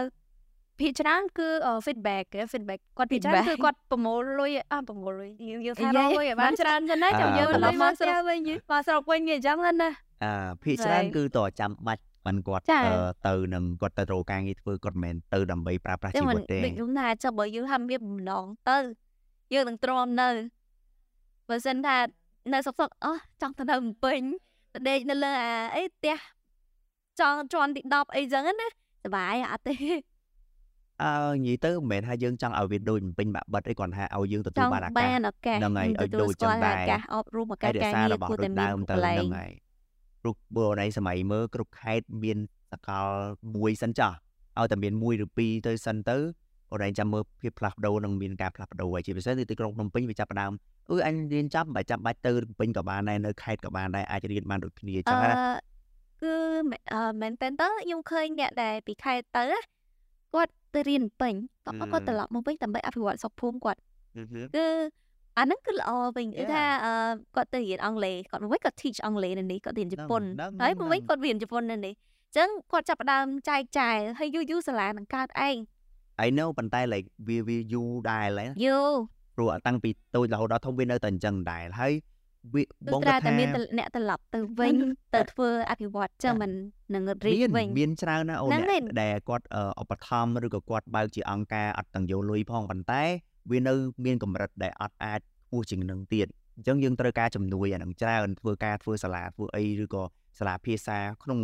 [0.81, 1.49] ភាគច្រើនគឺ
[1.87, 8.39] feedback feedback គាត់ភាគច្រើនគឺគាត់ប្រមូលលុយអត់ប្រមូលលុយយើងយកថារកលុយឲ្យបានច្រើនចឹងណាចាំយើងត្រឡប់មកស្រុកវិញ
[8.71, 9.91] មកស្រុកវិញវាអញ្ចឹងណា
[10.25, 10.33] អា
[10.65, 12.65] ភាគច្រើនគឺតចាំបាច់ មិនគាត់
[13.29, 18.79] ទៅនឹងគាត់ទៅរកការងារធ្វើគាត់មិនមែនទៅដើម្បីប្រើប្រាស់ជីវិតទេដូចខ្ញុំថាចុះបើយើងហាក់មានបំណងទៅ
[19.55, 20.29] យើងនឹងទ្រាំនៅ
[21.49, 21.97] បើសិនថា
[22.53, 24.21] នៅសុកសុកអោះចង់ទៅនៅភ្នំពេញ
[24.75, 26.17] ទៅដេកនៅលើអាអីផ្ទះ
[27.21, 28.69] ចង់ជាន់ទី10អីចឹងណា
[29.05, 29.77] សុបាយអត់ទេ
[31.03, 39.51] អើនិយាយទៅមិនមែនថាយើងចង់ឲ្យវាដូចពេញបាក់បិទអីគ្រាន់ថាឲ្យយើងទទួលបានឱកាសហ្នឹងហើយឲ្យដូចចឹងដែរឱកាសអប់រំឱកាសការងារគួរតែមានទៅហ្នឹងហើយ
[40.25, 42.39] ព្រោះបើនៃសម័យមើលគ្រប់ខេត្តមាន
[42.73, 43.07] សកល
[43.57, 44.17] មួយសិនចាស់
[44.59, 46.17] ឲ្យតែមានមួយឬពីរទៅសិនទៅ
[46.73, 50.53] អូនឯងចាំមើលភាពផ្លាស់ប្ដូរនឹងមានការផ្លាស់ប្ដូរហើយជាពិសេសទីក្រុងភ្នំពេញវាចាប់ផ្ដើម
[50.91, 55.33] អឺអញរៀនចាប់មិនចាំបាច់ទៅភ្នំពេញក៏បានដែរនៅខេត្តក៏បានដែរអាចរៀនបានដូចគ្នាចឹងណា
[56.23, 56.35] គឺ
[57.21, 59.45] មែនតើខ្ញុំឃើញអ្នកដែលពីខេត្តទៅ
[60.35, 63.81] គាត់ទៅរៀនពេញគាត់គាត់ត្រឡប់មកវិញដើម្បីអភិវឌ្ឍសុខភូមិគាត់
[64.57, 64.67] គឺ
[65.39, 66.65] អាហ្នឹងគឺល្អវិញគឺថា
[67.37, 70.23] គាត់ទៅរៀនអង់គ្លេសគាត់មកវិញគាត់ teach អង់គ្លេសនៅនេះគាត់រៀនជប៉ុន
[70.63, 75.57] ហើយមកវិញគាត់រៀនជប៉ុននៅនេះអញ្ចឹងគាត់ចាប់ផ្ដើមចែកចាយហើយយូរយូរសាលានឹងកើតឯង
[76.27, 78.91] I know ប៉ុន្តែ like វាវាយូរដែរឡើយយូរ
[79.37, 81.93] ព្រោះតាំងពីតូចរហូតដល់ធំវានៅតែអញ្ចឹងដែរហើយ
[82.55, 82.63] វា
[82.93, 84.75] បងគាត់ថាមានអ្នកត្រឡប់ទៅវិញ
[85.15, 86.51] ទៅធ្វើអភិវឌ្ឍចឹងមិន
[86.95, 88.51] នឹងរីកវិញមានច្រើនណាអូន
[89.03, 89.47] ដែលគាត់
[89.83, 93.03] ឧបត្ថម្ភឬក៏គាត់បើកជាអង្គការអត់ទាំងយកលុយផងប៉ុន្តែ
[93.51, 93.75] វានៅ
[94.05, 96.27] មានកម្រិតដែលអត់អាចខ្ពស់ជាងនឹងទៀត
[96.57, 100.03] អញ្ចឹងយើងត្រូវការជំនួយអានឹងច្រើនធ្វើការធ្វើសាលាធ្វើអីឬក៏
[100.39, 101.39] សាលាភាសាក្នុង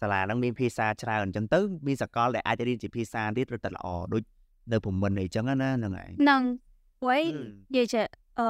[0.00, 4.22] សាលាហ្នឹងមានភាសាច្រើនអញ្ចឹងទៅមានសកលដែលអាចរៀនជាភាសាទៀតរត់តែល្អដូច
[4.72, 6.42] នៅព្រមិនអីចឹងណាហ្នឹងហើយហ្នឹង
[7.06, 7.18] វ៉ៃ
[7.74, 8.04] និយាយចេះ
[8.38, 8.46] អឺ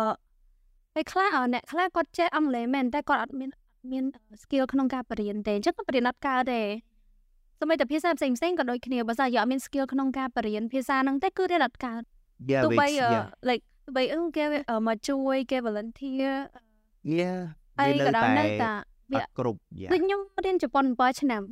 [0.94, 3.50] ពេលខ្លះអ្នកខ្លះគាត់ចេះអង់គ្លេសមែនតែគាត់អត់មាន
[3.92, 4.04] មាន
[4.42, 6.60] skill ក្នុងការបរៀនទេអញ្ចឹងគាត់បរៀនអត់កើតទេ
[7.60, 12.02] សម្បីតែភាសាផ្សេងផ្សេងក៏ដូចគ្នាបើសិនយកអត់មាន skill ក្នុងការបរៀនភាសាហ្នឹងទេគឺរៀនអត់កើត
[12.64, 12.86] ទោះបី
[13.48, 14.44] like ទោះបីអឺគេ
[14.86, 16.34] មកជួយគេ volunteer
[17.18, 17.32] យ៉ា
[17.78, 18.72] អីក៏ដោយនៅតែ
[19.12, 19.58] វាគ្រប់
[19.92, 21.42] ដូចខ្ញុំរៀនជប៉ុន7ឆ្នាំ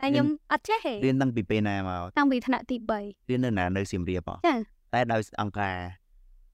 [0.00, 4.54] តែខ្ញុំអត់ចេះទេរៀនតាំងពីពេលណាមកតាំងពីថ្នាក់ទី3រៀននៅណានៅសៀមរាបហ៎ចា
[4.94, 5.76] តែដោយអង្គការ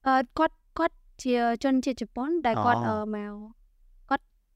[0.07, 3.58] អឺគាត់គាត់ជាជនជាតិជប៉ុនដែលគាត់អឺមកគា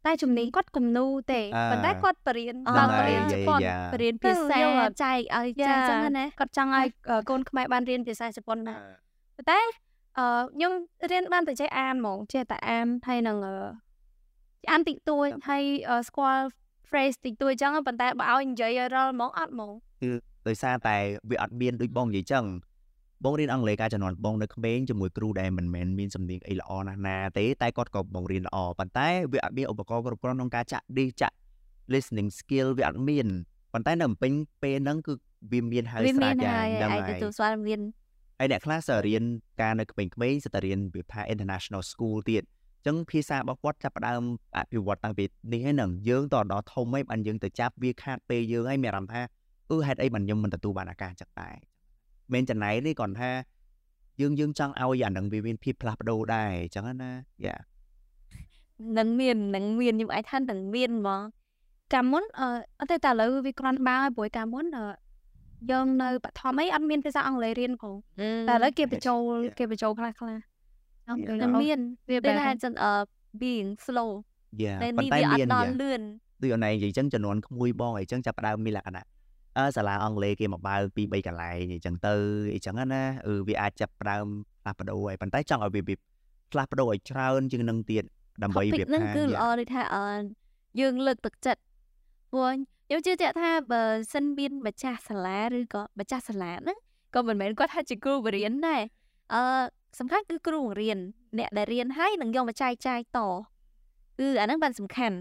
[0.04, 1.41] ត់តែជំនាញគាត់គំនូទេ
[1.72, 3.60] ប៉ុន្តែគាត់បរៀនដល់បរៀនជប៉ុន
[3.93, 4.60] បរៀនភាសា
[5.04, 6.88] ចែកឲ្យចាចឹងណាគាត់ចង់ឲ្យ
[7.30, 8.74] កូនខ្មែរបានរៀនភាសាជប៉ុនណា
[9.38, 9.60] ប៉ុន្តែ
[10.18, 10.72] អឺខ្ញុំ
[11.12, 13.38] រៀនបានតែចេះអានហ្មងចេះតែអានហើយនឹង
[14.72, 15.64] អានតិចតួចហើយ
[16.08, 16.43] ស្គាល់
[16.89, 20.10] phrase តិចតួចចឹងប៉ុន្តែបើឲ្យនិយាយឲ្យរាល់ហ្មងអត់ហ្មងគឺ
[20.47, 20.95] ដោយសារតែ
[21.30, 22.45] វាអត់មានដូចបងនិយាយចឹង
[23.24, 31.36] បងរៀនអង់គ្លេសការចំនួនបងនៅក្មេងជាមួយគ្រូដែលមិនមែនមានសំនៀងអីល្អណាស់ណាទេតែគាត់ក៏បងរៀនល្អប៉ុន្តែវាអត់មានឧបករណ៍គ្រប់គ្រាន់ក្នុងការចាក់ឌីចាក់
[31.94, 33.28] listening skill វាអត់មាន
[33.74, 35.14] ប៉ុន្តែនៅពេញពេលហ្នឹងគឺ
[35.52, 37.82] វាមានហើយស្រាវជ្រាវយ៉ាងហ្នឹងហើយទទួលស្គាល់រៀន
[38.40, 39.24] ហើយអ្នកខ្លះសើរៀន
[39.62, 44.24] ការនៅក្មេងៗសិតតែរៀនវាថា international school ទៀតអញ្ចឹងភាសារបស់គាត់ចាប់ផ្ដើម
[44.58, 49.22] អភិវឌ្ឍតាំងពីនេះហើយនឹងយើងតដល់ធំហើយបានយើងទៅចាប់វាខាតពេលយើងហើយមានអារម្មណ៍ថា
[49.72, 51.56] អឺហេតុអីបានខ្ញុំមិនទទួលបានឱកាសចឹងដែរ
[52.34, 53.32] មិនចំណៃទេគ្រាន់ថា
[54.22, 57.12] យើងយើងចង់ឲ្យអានឹងវាមានភាពផ្លាស់ប្ដូរដែរអញ្ចឹងណា
[57.46, 57.56] យ៉ា
[58.98, 61.22] នឹងមាននឹងមានខ្ញុំអាចថានឹងមានហ្មង
[61.94, 62.48] កាលមុនអឺ
[62.80, 64.86] អត់ទេតែឥឡូវវាគ្រាន់បើហើយព្រោះកាលមុនអឺ
[65.72, 67.94] យើងនៅបឋមអីអត់មានភាសាអង់គ្លេសរៀនផង
[68.50, 69.20] តែឥឡូវគេបញ្ចូល
[69.60, 70.38] គេបញ្ចូលខ្លះខ្លះ
[71.08, 71.80] នឹងមាន
[72.12, 72.92] វាបែរថាចឹងអឺ
[73.42, 74.12] being slow
[74.62, 76.02] យ៉ាប៉ុន្តែមានដល់លឿន
[76.42, 79.06] ដូចអនឯងនិយាយចឹងចំនួនក្មួយបងអីចឹងចាប់ដើមមានលក្ខណៈ
[79.58, 82.16] អើសាលាអង់គ្លេសគេមកបើកពី3កន្លែងអញ្ចឹងទៅ
[82.54, 84.26] អញ្ចឹងណាអឺវាអាចចាប់ដើម
[84.62, 85.82] ផ្លាស់ប្ដូរហើយប៉ុន្តែចង់ឲ្យវា
[86.51, 88.04] ផ្លាស់ប្ដូរឲ្យច្រើនជាងនឹងទៀត
[88.43, 90.06] ដើម្បីវាថាគឺល្អដូចថាអឺ
[90.80, 91.62] យើងលើកទឹកចិត្ត
[92.32, 92.51] ព្រោះ
[92.88, 93.84] ខ្ញុំជឿជាក់ថាបើ
[94.14, 96.78] សិនមានម្ចាស់សាលាឬក៏ម្ចាស់សាលាហ្នឹង
[97.16, 98.82] ក៏មិនមែនគាត់ថាជាគ្រូបរៀនដែរ
[99.34, 99.41] អឺ
[99.99, 100.97] សំខាន់គឺគ្រូបង្រៀន
[101.38, 103.20] អ្នកដែលរៀនហើយនឹងយកមកចែកចាយត
[104.20, 105.18] គឺអាហ្នឹងបានសំខាន់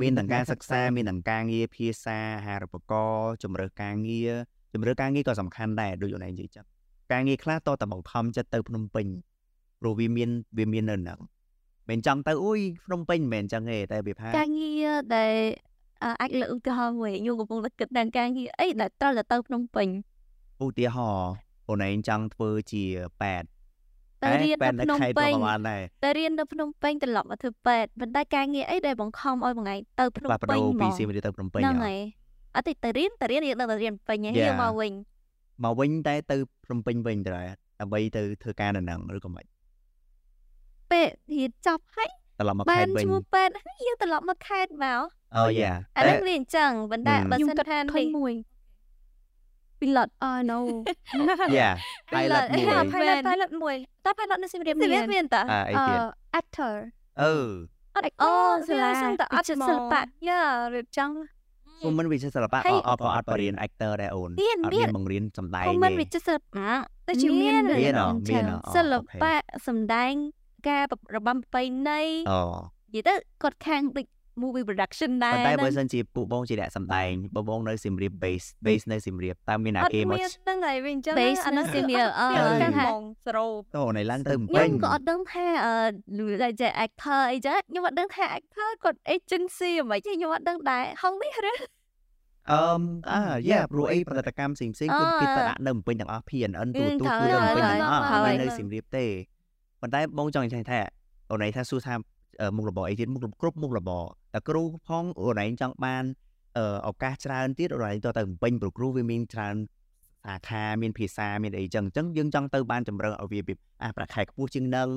[0.00, 4.30] មានទាំងការសិក្សាមានទាំងការងារភាសាអាហារូបករណ៍ជំរើសការងារ
[4.74, 6.64] ជំរើសការងារក៏សំខាន់ដែរដូចអូនឯងនិយាយចឹង
[7.12, 9.06] ការងារខ្លះតតែបង្ខំចិត្តទៅភ្នំពេញ
[9.80, 11.20] ព្រោះវាមានវាមាននៅហ្នឹង
[11.90, 15.34] មិនចង់ទៅអ៊ុយភ្នំពេញមិនមែនចឹងទេតែវាថាការងារដែល
[16.20, 19.88] អាចលើកឧទាហរណ៍មួយខ្ញុំកំពុងតែគិតដល់ការងារអីដែលត្រូវទៅភ្នំពេញ
[20.64, 21.30] ឧទាហរណ៍
[21.68, 22.84] អូនឯងចង់ធ្វើជា
[23.20, 23.44] ប៉ែត
[24.22, 25.32] តែរៀននៅភ្នំពេញ
[26.04, 31.98] តែរៀននៅភ្នំពេញត្រឡប់មកធ្វើប៉ែតប៉ុន្តែការងារអីដែលបង្ខំឲ្យមួយថ្ងៃទៅភ្នំពេញមកពីសៀមរាបទៅភ្នំពេញហ្នឹងហើយ
[32.56, 34.92] អត់ទេទៅរៀនទៅរៀនយើងនៅតែរៀនពេញហើយយើងមកវិញ
[35.64, 37.30] មកវិញតែទៅភ្នំពេញវិញទៅ
[37.80, 39.44] ដើម្បីទៅធ្វើការនៅហ្នឹងឬក៏មិន
[40.90, 43.54] ពេលរៀនចប់ហើយត្រឡប់មកខេត្តវិញបានឈ្មោះពេទ្យ
[43.86, 45.02] យើងត្រឡប់មកខេត្តមក
[45.36, 48.34] អូយ៉ាអានេះវាអញ្ចឹងប៉ុន្តែបើសិនថានេះមួយ
[49.80, 50.58] pilot oh no
[51.58, 51.74] yeah
[52.14, 55.42] pilot មួយ pilot pilot មួយតែ pilot នៅសៀមរាបមានមានតា
[55.78, 55.84] អឺ
[56.40, 56.74] actor
[57.22, 57.34] អឺ
[58.22, 58.32] អូ
[58.68, 60.40] សាលាសិនតអត់សិល្បៈយ៉ា
[60.74, 61.10] រៀបចំ
[61.82, 66.70] គុំមិនវិចិត្រសិល្បៈអត់អត់អត់បរៀន actor ដែរអូនអត់មានបង្រៀនសម្ដែងទេគុំមិនវិចិត្រសិល្បៈ
[67.06, 67.94] តែជាមានមាន
[68.30, 68.44] មាន
[68.76, 69.34] សិល្បៈ
[69.66, 70.12] សម្ដែង
[70.68, 70.84] ការ
[71.16, 72.40] របាំប្រពៃណីអូ
[72.94, 74.06] និយាយទៅគាត់ខាងដូច
[74.42, 82.28] movie production ដែរតែបើសិនជាពួកបងជាអ្នកសម្ដែងបងបងនៅសៀមរាប base base នៅសៀមរាបតើមានអាគេមកហ្នឹងហើយវិញចឹង base នៅសៀមរាបអឺ
[82.62, 91.54] កាន់ហ្មងស្រូបតោណៃឡើងទៅពេញខ្ញុំក៏អត់ដឹងថាអឺតែជា actor អីចឹងខ្ញុំអត់ដឹងថា actor គាត់ agency ហ្មងខ្ញុំអត់ដឹងដែរហងនេះឬ
[92.50, 92.60] អឺ
[93.12, 93.20] អា
[93.50, 99.06] យ៉ាព្រោះអីផលិតកម្មផ្សេងផ្សេងគឺគេទៅដាក់នៅពេញទាំងអស់ PNN ទូទូគឺនៅពេញទាំងអស់ហើយនៅសៀមរាបទេ
[99.80, 100.80] ប៉ុន្តែបងចង់និយាយថា
[101.30, 101.94] អូនឯងថាសួរថា
[102.56, 104.04] មុខរបរអីទៀតមុខគ្រប់មុខរបរ
[104.34, 106.04] តែគ្រូផងអូនឯងចង់បាន
[106.88, 109.56] ឱកាសច្រើនទៀតអូនឯងទៅទៅពេញព្រោះគ្រូវាមានច្រើន
[110.26, 114.88] សាខាមានភាសាមានអីចឹងអញ្ចឹងយើងចង់ទៅបានចម្រើសឲ្យវាអាប្រាក់ខែខ្ពស់ជាងនឹង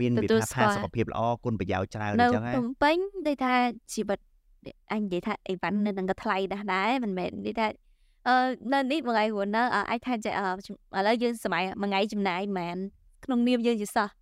[0.00, 3.54] មានវិភាសាសុខភាពល្អគុណប្រយោជន៍ច្រើនអញ្ចឹងហ៎នៅពេញដូចថា
[3.92, 4.18] ជីវិត
[4.92, 7.66] អញនិយាយថាអីវ៉ាន់នៅនឹងក៏ថ្លៃដែរដែរមិនមែននិយាយថា
[8.28, 8.36] អឺ
[8.72, 10.16] នៅនេះមួយថ្ងៃរស់នៅអាចថាឥ
[11.06, 12.76] ឡូវយើងសម័យមួយថ្ងៃចំណាយមិនមែន
[13.24, 14.12] ក្នុងនាមយើងជាសិស្ស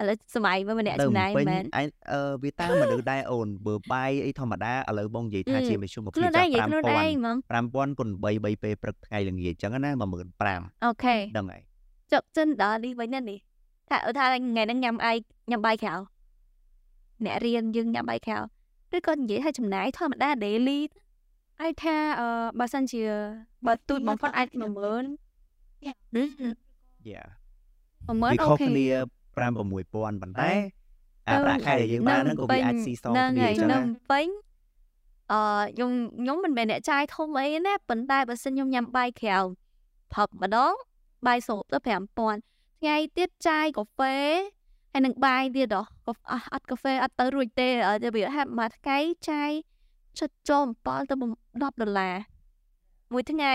[0.00, 1.78] ឥឡូវសម័យមើលម្នាក់ចំណាយមែនអ
[2.12, 6.64] អឺវាតាមមនុស្សដែរអូនបើបាយអីធម្មតាឥឡូវបងនិយាយថាជាមធ្យមភាពចា5000
[7.74, 11.62] 5000គុណ3 3ពេលព្រឹកថ្ងៃល្ងាចអញ្ចឹងណា15000អូខេហ្នឹងហើយ
[12.12, 13.38] ចុកចិនដល់នេះវិញនេះ
[13.88, 15.12] ថាថាថ្ងៃហ្នឹងញ៉ាំអី
[15.50, 15.94] ញ៉ាំបាយក្រៅ
[17.24, 18.38] អ្នករៀនយើងញ៉ាំបាយក្រៅ
[18.96, 20.78] ឬក៏និយាយថាចំណាយធម្មតា daily
[21.62, 22.28] អាចថាអឺ
[22.58, 23.02] បើសិនជា
[23.66, 25.94] បើទូចបំផុតអាច10000យ៉ា
[27.10, 27.24] យ៉ា
[28.08, 28.66] 10000អូខេ
[29.42, 29.48] 5
[29.80, 30.50] 6000ប៉ុន្តែ
[31.28, 33.78] អាប្រាក់ខែដែលយើងបានហ្នឹងក៏វាអាចស៊ីសងគ្នាអញ្ចឹងណា
[34.10, 34.26] ពេញ
[35.32, 35.40] អឺ
[35.76, 39.38] ខ្ញុំខ្ញុំមិនមែនអ្នកចាយធំអីណាប៉ុន្តែបើសិនខ្ញុំញ៉ាំបាយក្រៅ
[40.14, 40.74] ផឹកម្ដង
[41.26, 44.16] បាយសោបទៅ5000ថ្ងៃទៀតចាយកាហ្វេ
[44.92, 45.82] ហើយនឹងបាយទៀតហ៎
[46.54, 47.68] អត់កាហ្វេអត់ទៅរួចទេ
[48.04, 48.98] ទៅវាហាប់មួយថ្ងៃ
[49.30, 49.50] ចាយ
[50.18, 52.16] ជិតចូល7ទៅ10ដុល្លារ
[53.12, 53.54] មួយថ្ងៃ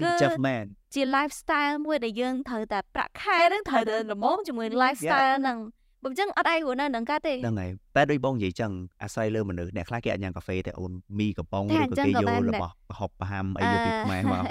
[0.00, 5.58] គឺ Jeff Man ជា lifestyle មួយដែលយើងត្រូវតែប្រាក់ខែហ្នឹងត្រូវតែល្មមជាមួយ lifestyle ហ្នឹង
[6.04, 8.72] បើមិនចឹងអត់ឯងនៅនឹងកាទេហ្នឹងហើយតែដូចបងនិយាយចឹង
[9.02, 14.44] អាស្រ័យលើមនុស្សអ្នកខ្លះគេអាចញ៉ាំកាហ្វេតែអូនមីកំប៉ុងឬក៏គេយករបស់ប្រហុកប្រហាំអីយកពីខ្មែរមក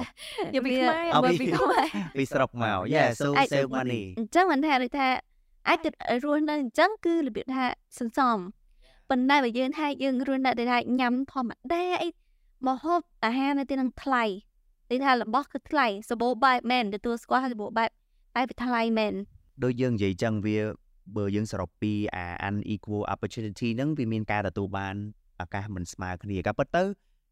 [0.55, 1.85] យកពីខ្មែរមកពីខ្មែរ
[2.17, 5.07] ពីស្រុកមក Yeah so save money អញ្ចឹងមិនថាថា
[5.69, 5.89] អាចទៅ
[6.23, 7.65] រស់នៅអញ្ចឹងគឺរបៀបថា
[7.99, 8.37] សន្សំ
[9.09, 12.09] ប៉ុន្តែបើយើងថាយើងរស់នៅតែថាញ៉ាំធម្មតាអី
[12.67, 14.23] មកហូបអាហារនៅទីនឹងថ្លៃ
[14.93, 17.89] និយាយថារបស់គឺថ្លៃសបោបែបមែនទទួលស្គាល់ថាសបោបែប
[18.35, 19.13] តែវាថ្លៃមែន
[19.63, 20.57] ដូចយើងនិយាយចឹងវា
[21.17, 24.95] បើយើងសរុបពីអា unequal opportunity ហ្នឹងវាមានការទទួលបាន
[25.41, 26.83] ឱកាសមិនស្មើគ្នាក៏ប៉ុន្តែ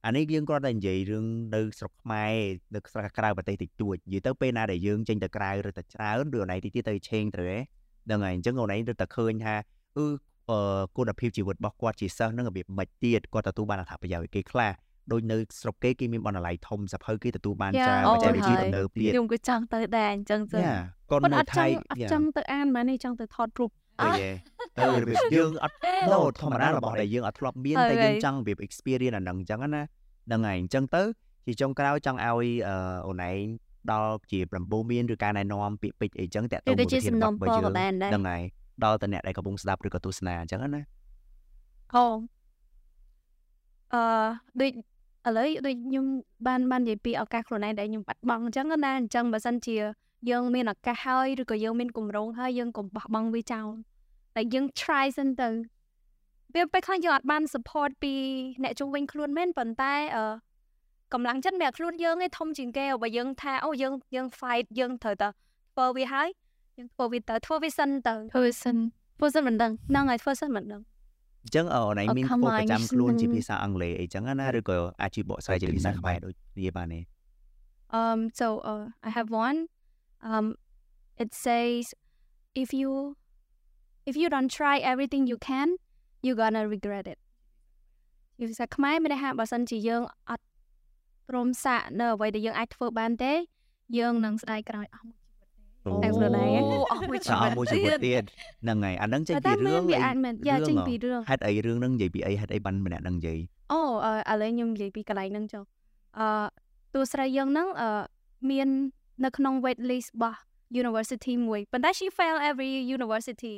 [0.05, 2.34] អានេះយើងគ្រាន់តែនិយាយរឿងនៅស្រុកខ្មែរ
[2.76, 7.57] នៅស្រុកក្រៅប្រទេសតិចតួចនិយាយទៅពេលណាដែលយើងចេញទៅក្រៅឬទៅច្រើនឬអណៃតិចទៀតទៅឆេងទៅហ៎
[8.05, 9.55] ហ្នឹងហើយអញ្ចឹងអណៃទៅតែឃើញថា
[9.97, 10.05] អឺ
[10.97, 14.72] គុណភាពជីវិតរបស់គាត់ជាសិស្សនឹងរបៀបមិនទៀតគាត់ទទួលបានអត្ថប្រយោជន៍គេខ្លះ
[15.12, 20.62] ដូចនៅស្រុកគេគេមានបណ្ណាល័យធំសភៅគេទទួលបានច្រើនបច្ចេកវិទ្យាទំនើបទៀតខ្ញុំក៏ចង់ទៅដែរអញ្ចឹងចឹង
[21.10, 23.72] គាត់នៅថៃអត់ចង់ទៅអានមែនទេចង់ទៅថតរូប
[24.02, 24.10] អី
[24.78, 25.76] ទៅរបៀបយើងអត់
[26.14, 29.84] ណូធម្មតារបស់ដែលយើងអត់ធ្លាប់មានតែយើងចង់របៀប experience អាហ្នឹងអញ្ចឹងណា
[30.28, 31.02] ហ្នឹងហើយអញ្ចឹងទៅ
[31.45, 32.47] ជាចុងក្រោយចង់ឲ្យ
[33.08, 33.39] អូនឯង
[33.91, 38.41] ដល់ជា9មានឬការណែនាំពាក្យពេចន៍អីចឹងតាក់ទងមួយទៀតរបស់យើងហ្នឹងហើយ
[38.84, 40.82] ដល់តអ្នកដែលកំពុងស្ដាប់ឬក៏ទស្សនាអញ្ចឹងណា
[41.95, 42.06] អូ
[43.93, 44.04] អឺ
[44.62, 44.72] ដូច
[45.28, 46.05] ឥឡូវដូចខ្ញុំ
[46.47, 49.76] បានបាននិយាយពីឱកាសខ្លួនឯងដែលខ្ញុំបាត់បង់អញ្ចឹងណាអញ្ចឹងបើសិនជា
[50.30, 53.67] យើងមានឱកាសហើយឬក៏យើងមានគម្រោងហើយយើងកុំបោះបង់វាចោល
[54.36, 55.49] តែយើង try សិនទៅ
[56.55, 58.13] វាពេលខ្លះយើងអត់បាន support ពី
[58.63, 60.26] អ្នកជុំវិញខ្លួនមែនប៉ុន្តែអឺ
[61.13, 65.28] កម្លាំងចិត្តម្នាក់ខ្លួនយើងឯងធំជាងគេបើយើងថាអូយើងយើង fight យើងត្រូវតែ
[65.74, 66.28] ធ្វើវាហើយ
[66.78, 68.78] យើងធ្វើវាទៅធ្វើវាសិនទៅធ្វើវាសិន
[69.17, 70.82] ធ្វើសិនមិនដឹងហ្នឹងហើយធ្វើសិនមិនដឹង
[71.44, 77.02] អញ្ចឹងអូនឯងមានគោលប្រចាំខ្លួនជាភាសាអង់គ្លេសអីចឹងណាឬក៏អាចជាបកស្រាយជាភាសាខ្មែរដូចគ្នាបានទេ
[78.00, 79.58] Um so uh, I have one
[80.32, 80.46] um
[81.24, 81.84] it says
[82.64, 82.92] if you
[84.10, 85.70] if you don't try everything you can
[86.26, 87.20] you gonna regret it
[88.50, 90.46] ភាសាខ្មែរមានន័យថាបើសិនជាយើងអត់
[91.30, 93.34] ព្រមសាកនៅអ្វីដែលយើងអាចធ្វើបានទេ
[93.98, 95.20] យើងនឹងស្ដាយក្រោយអស់មួយ
[96.03, 96.49] តែខ្លួនឯង
[96.91, 98.23] អស់មួយជីវិតមួយជីវិតទៀត
[98.63, 103.39] ហ្នឹងហើយអាហ្នឹងចេញពីរឿងវាអាចមែនយ៉ាចេញពីរឿងហេតុអីរឿងហ្នឹងនិយាយពីអីហេតុអីបានម្នាក់ហ្នឹងនិយាយ
[103.71, 105.63] អូឥឡូវខ្ញុំនិយាយពីកន្លែងហ្នឹងចុះ
[106.19, 106.27] អឺ
[106.93, 107.89] តួស្រីយើងហ្នឹងអឺ
[108.49, 108.67] មាន
[109.25, 110.39] នៅក្នុង wait list របស់
[110.82, 113.55] university មួយប៉ុន្តែ she fail every university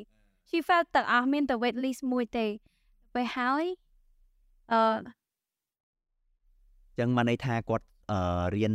[0.49, 2.47] she fail ទាំងអស់មានតែ wait list មួយទេ
[3.15, 3.65] ពេលហើយ
[4.71, 4.79] អឺ
[6.99, 8.73] ចឹងមកន័យថាគាត់អឺរៀន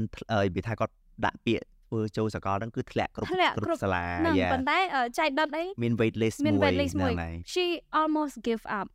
[0.57, 0.95] វាថាគាត់
[1.25, 4.05] ដាក់ពាក្យ ធ្វើចូលសកលហ្នឹងគឺធ្លាក់គ្រប់គ្រប់សាលា
[4.39, 4.79] យ៉ាប៉ុន្តែ
[5.19, 7.13] ចៃដុតអីមាន wait list មួយមាន wait list មួយ
[7.53, 7.65] she
[8.01, 8.87] almost give up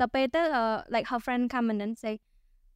[0.00, 0.42] ដល់ពេលទៅ
[0.94, 2.14] like her friend come in and say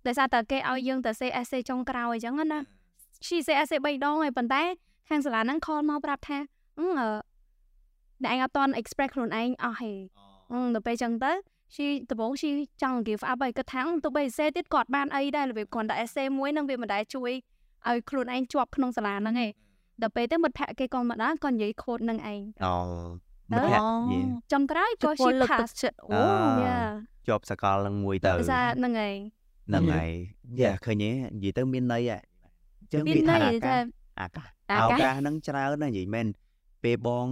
[0.06, 2.60] ដោយសារតែគេឲ្យយើងទៅ say essay ចុងក្រោយអញ្ចឹងណា
[3.26, 4.62] she say essay 3ដងហើយប៉ុន្តែ
[5.08, 6.38] ខាងសាលាហ្នឹង call មកប្រាប់ថា
[6.78, 6.86] អឺ
[8.24, 9.92] អ្នកឯងអត់តន់ express ខ្លួនឯងអស់ហេ
[10.52, 11.32] អឺដល់ពេលអញ្ចឹងទៅ
[11.74, 12.48] she ដំបូង she
[12.82, 17.32] ចង់ give up ហើយគាត់ថាទៅបី essay ទៀតគាត់បានអីដែររបៀបគ្រាន់តែ essay មួយនឹងវាមិនដែលជួយ
[17.88, 19.50] ឲ្យខ្លួនឯងជាប់ក្នុងសាលាហ្នឹងឯង
[20.02, 22.74] ដល់ពេលទៅមិត្តភក្តិគេក៏មកដល់ក៏និយាយខូដនឹងឯងអូ
[23.50, 23.80] មិត្តភក្តិ
[24.52, 25.70] ចំក្រោយក៏ she pass
[26.12, 26.22] អូ
[26.64, 26.78] យ៉ា
[27.28, 29.18] ជាប់សកលនឹងមួយទៅភាសាហ្នឹងឯង
[29.68, 30.10] ហ្នឹងហើយ
[30.60, 32.18] យ៉ាឃើញទេនិយាយទៅមានន័យហ៎
[32.92, 33.76] ចឹងមានន័យថា
[34.20, 36.26] អាកាសឱកាសហ្នឹងច្រើនណាស់និយាយមែន
[36.82, 37.26] ពេលបង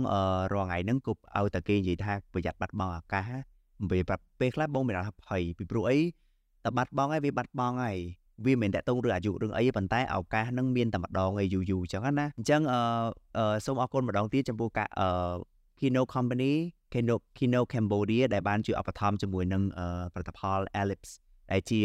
[0.52, 3.28] រងថ្ងៃហ្នឹងគប់ឲ្យតែគេនិយាយថាប្រយ័ត្នបាត់បង់ឱកាស
[3.90, 4.02] ពេល
[4.40, 5.98] ពេលខ្លះបងមានអារម្មណ៍ភ័យពីព្រោះអី
[6.64, 7.98] តែបាត់បង់ហើយវាបាត់បង់ហើយ
[8.44, 15.08] វាមិនតាក់ទងរឿងអាយុរឿងអីប៉ុន្តែឱកាសនឹងមានតែម្ដងឯយូរយូរអញ្ចឹងណាអញ្ចឹងអឺសូមអរគុណម្ដងទៀតចំពោះការអឺ
[15.80, 16.52] Kino Company
[16.92, 19.62] Kino Kino Cambodia ដែលបានជួយឧបត្ថម្ភជាមួយនឹង
[20.12, 21.12] ផលិតផល Ellipse
[21.52, 21.80] ដែលជា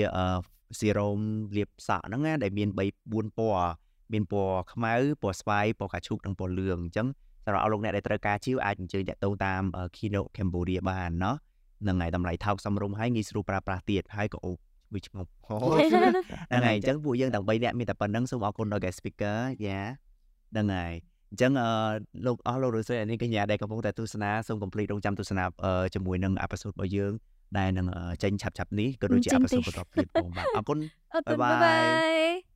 [0.80, 1.20] ស៊ីរ៉ូម
[1.58, 3.74] លាបសក់ហ្នឹងណាដែលមាន3 4ពណ៌
[4.14, 7.08] មានពណ៌ខ្មៅពណ៌ស្វាយពណ៌កាឈូកនិងពណ៌លឿងអញ្ចឹង
[7.46, 9.62] សម្រាប់អស់លោកអ្នកដែលត្រូវការជីវអាចអញ្ជើញតាក់ទងតាម
[9.98, 11.36] Kino Cambodia បានណោះ
[11.88, 14.54] នឹងឯតម្លៃថោកសមរម្យហើយងាយស្រួលប្រើប្រាស់ទៀតហើយក៏អូ
[14.96, 19.80] វាឈ្ងប់ហ្នឹងហើយអញ្ចឹងពួកយើងទាំង3នាក់មានតែប៉ុណ្្នឹងសូមអរគុណដល់ guest speaker យ៉ា
[20.52, 20.94] ហ្នឹងហើយ
[21.32, 21.70] អញ្ចឹងអឺ
[22.26, 25.44] លោកអស់លោកលោកស្រីនេះកញ្ញាដែលកំពុងតែទស្សនាសូម complete រងចាំទស្សនា
[25.94, 27.14] ជាមួយនឹង episode របស់យើង
[27.58, 27.88] ដែលនឹង
[28.24, 30.78] ចេញឆាប់ៗនេះក៏ដូចជា episode បន្តទៀតផងបាទអរគុណ
[31.42, 31.78] បាយបា
[32.48, 32.53] យ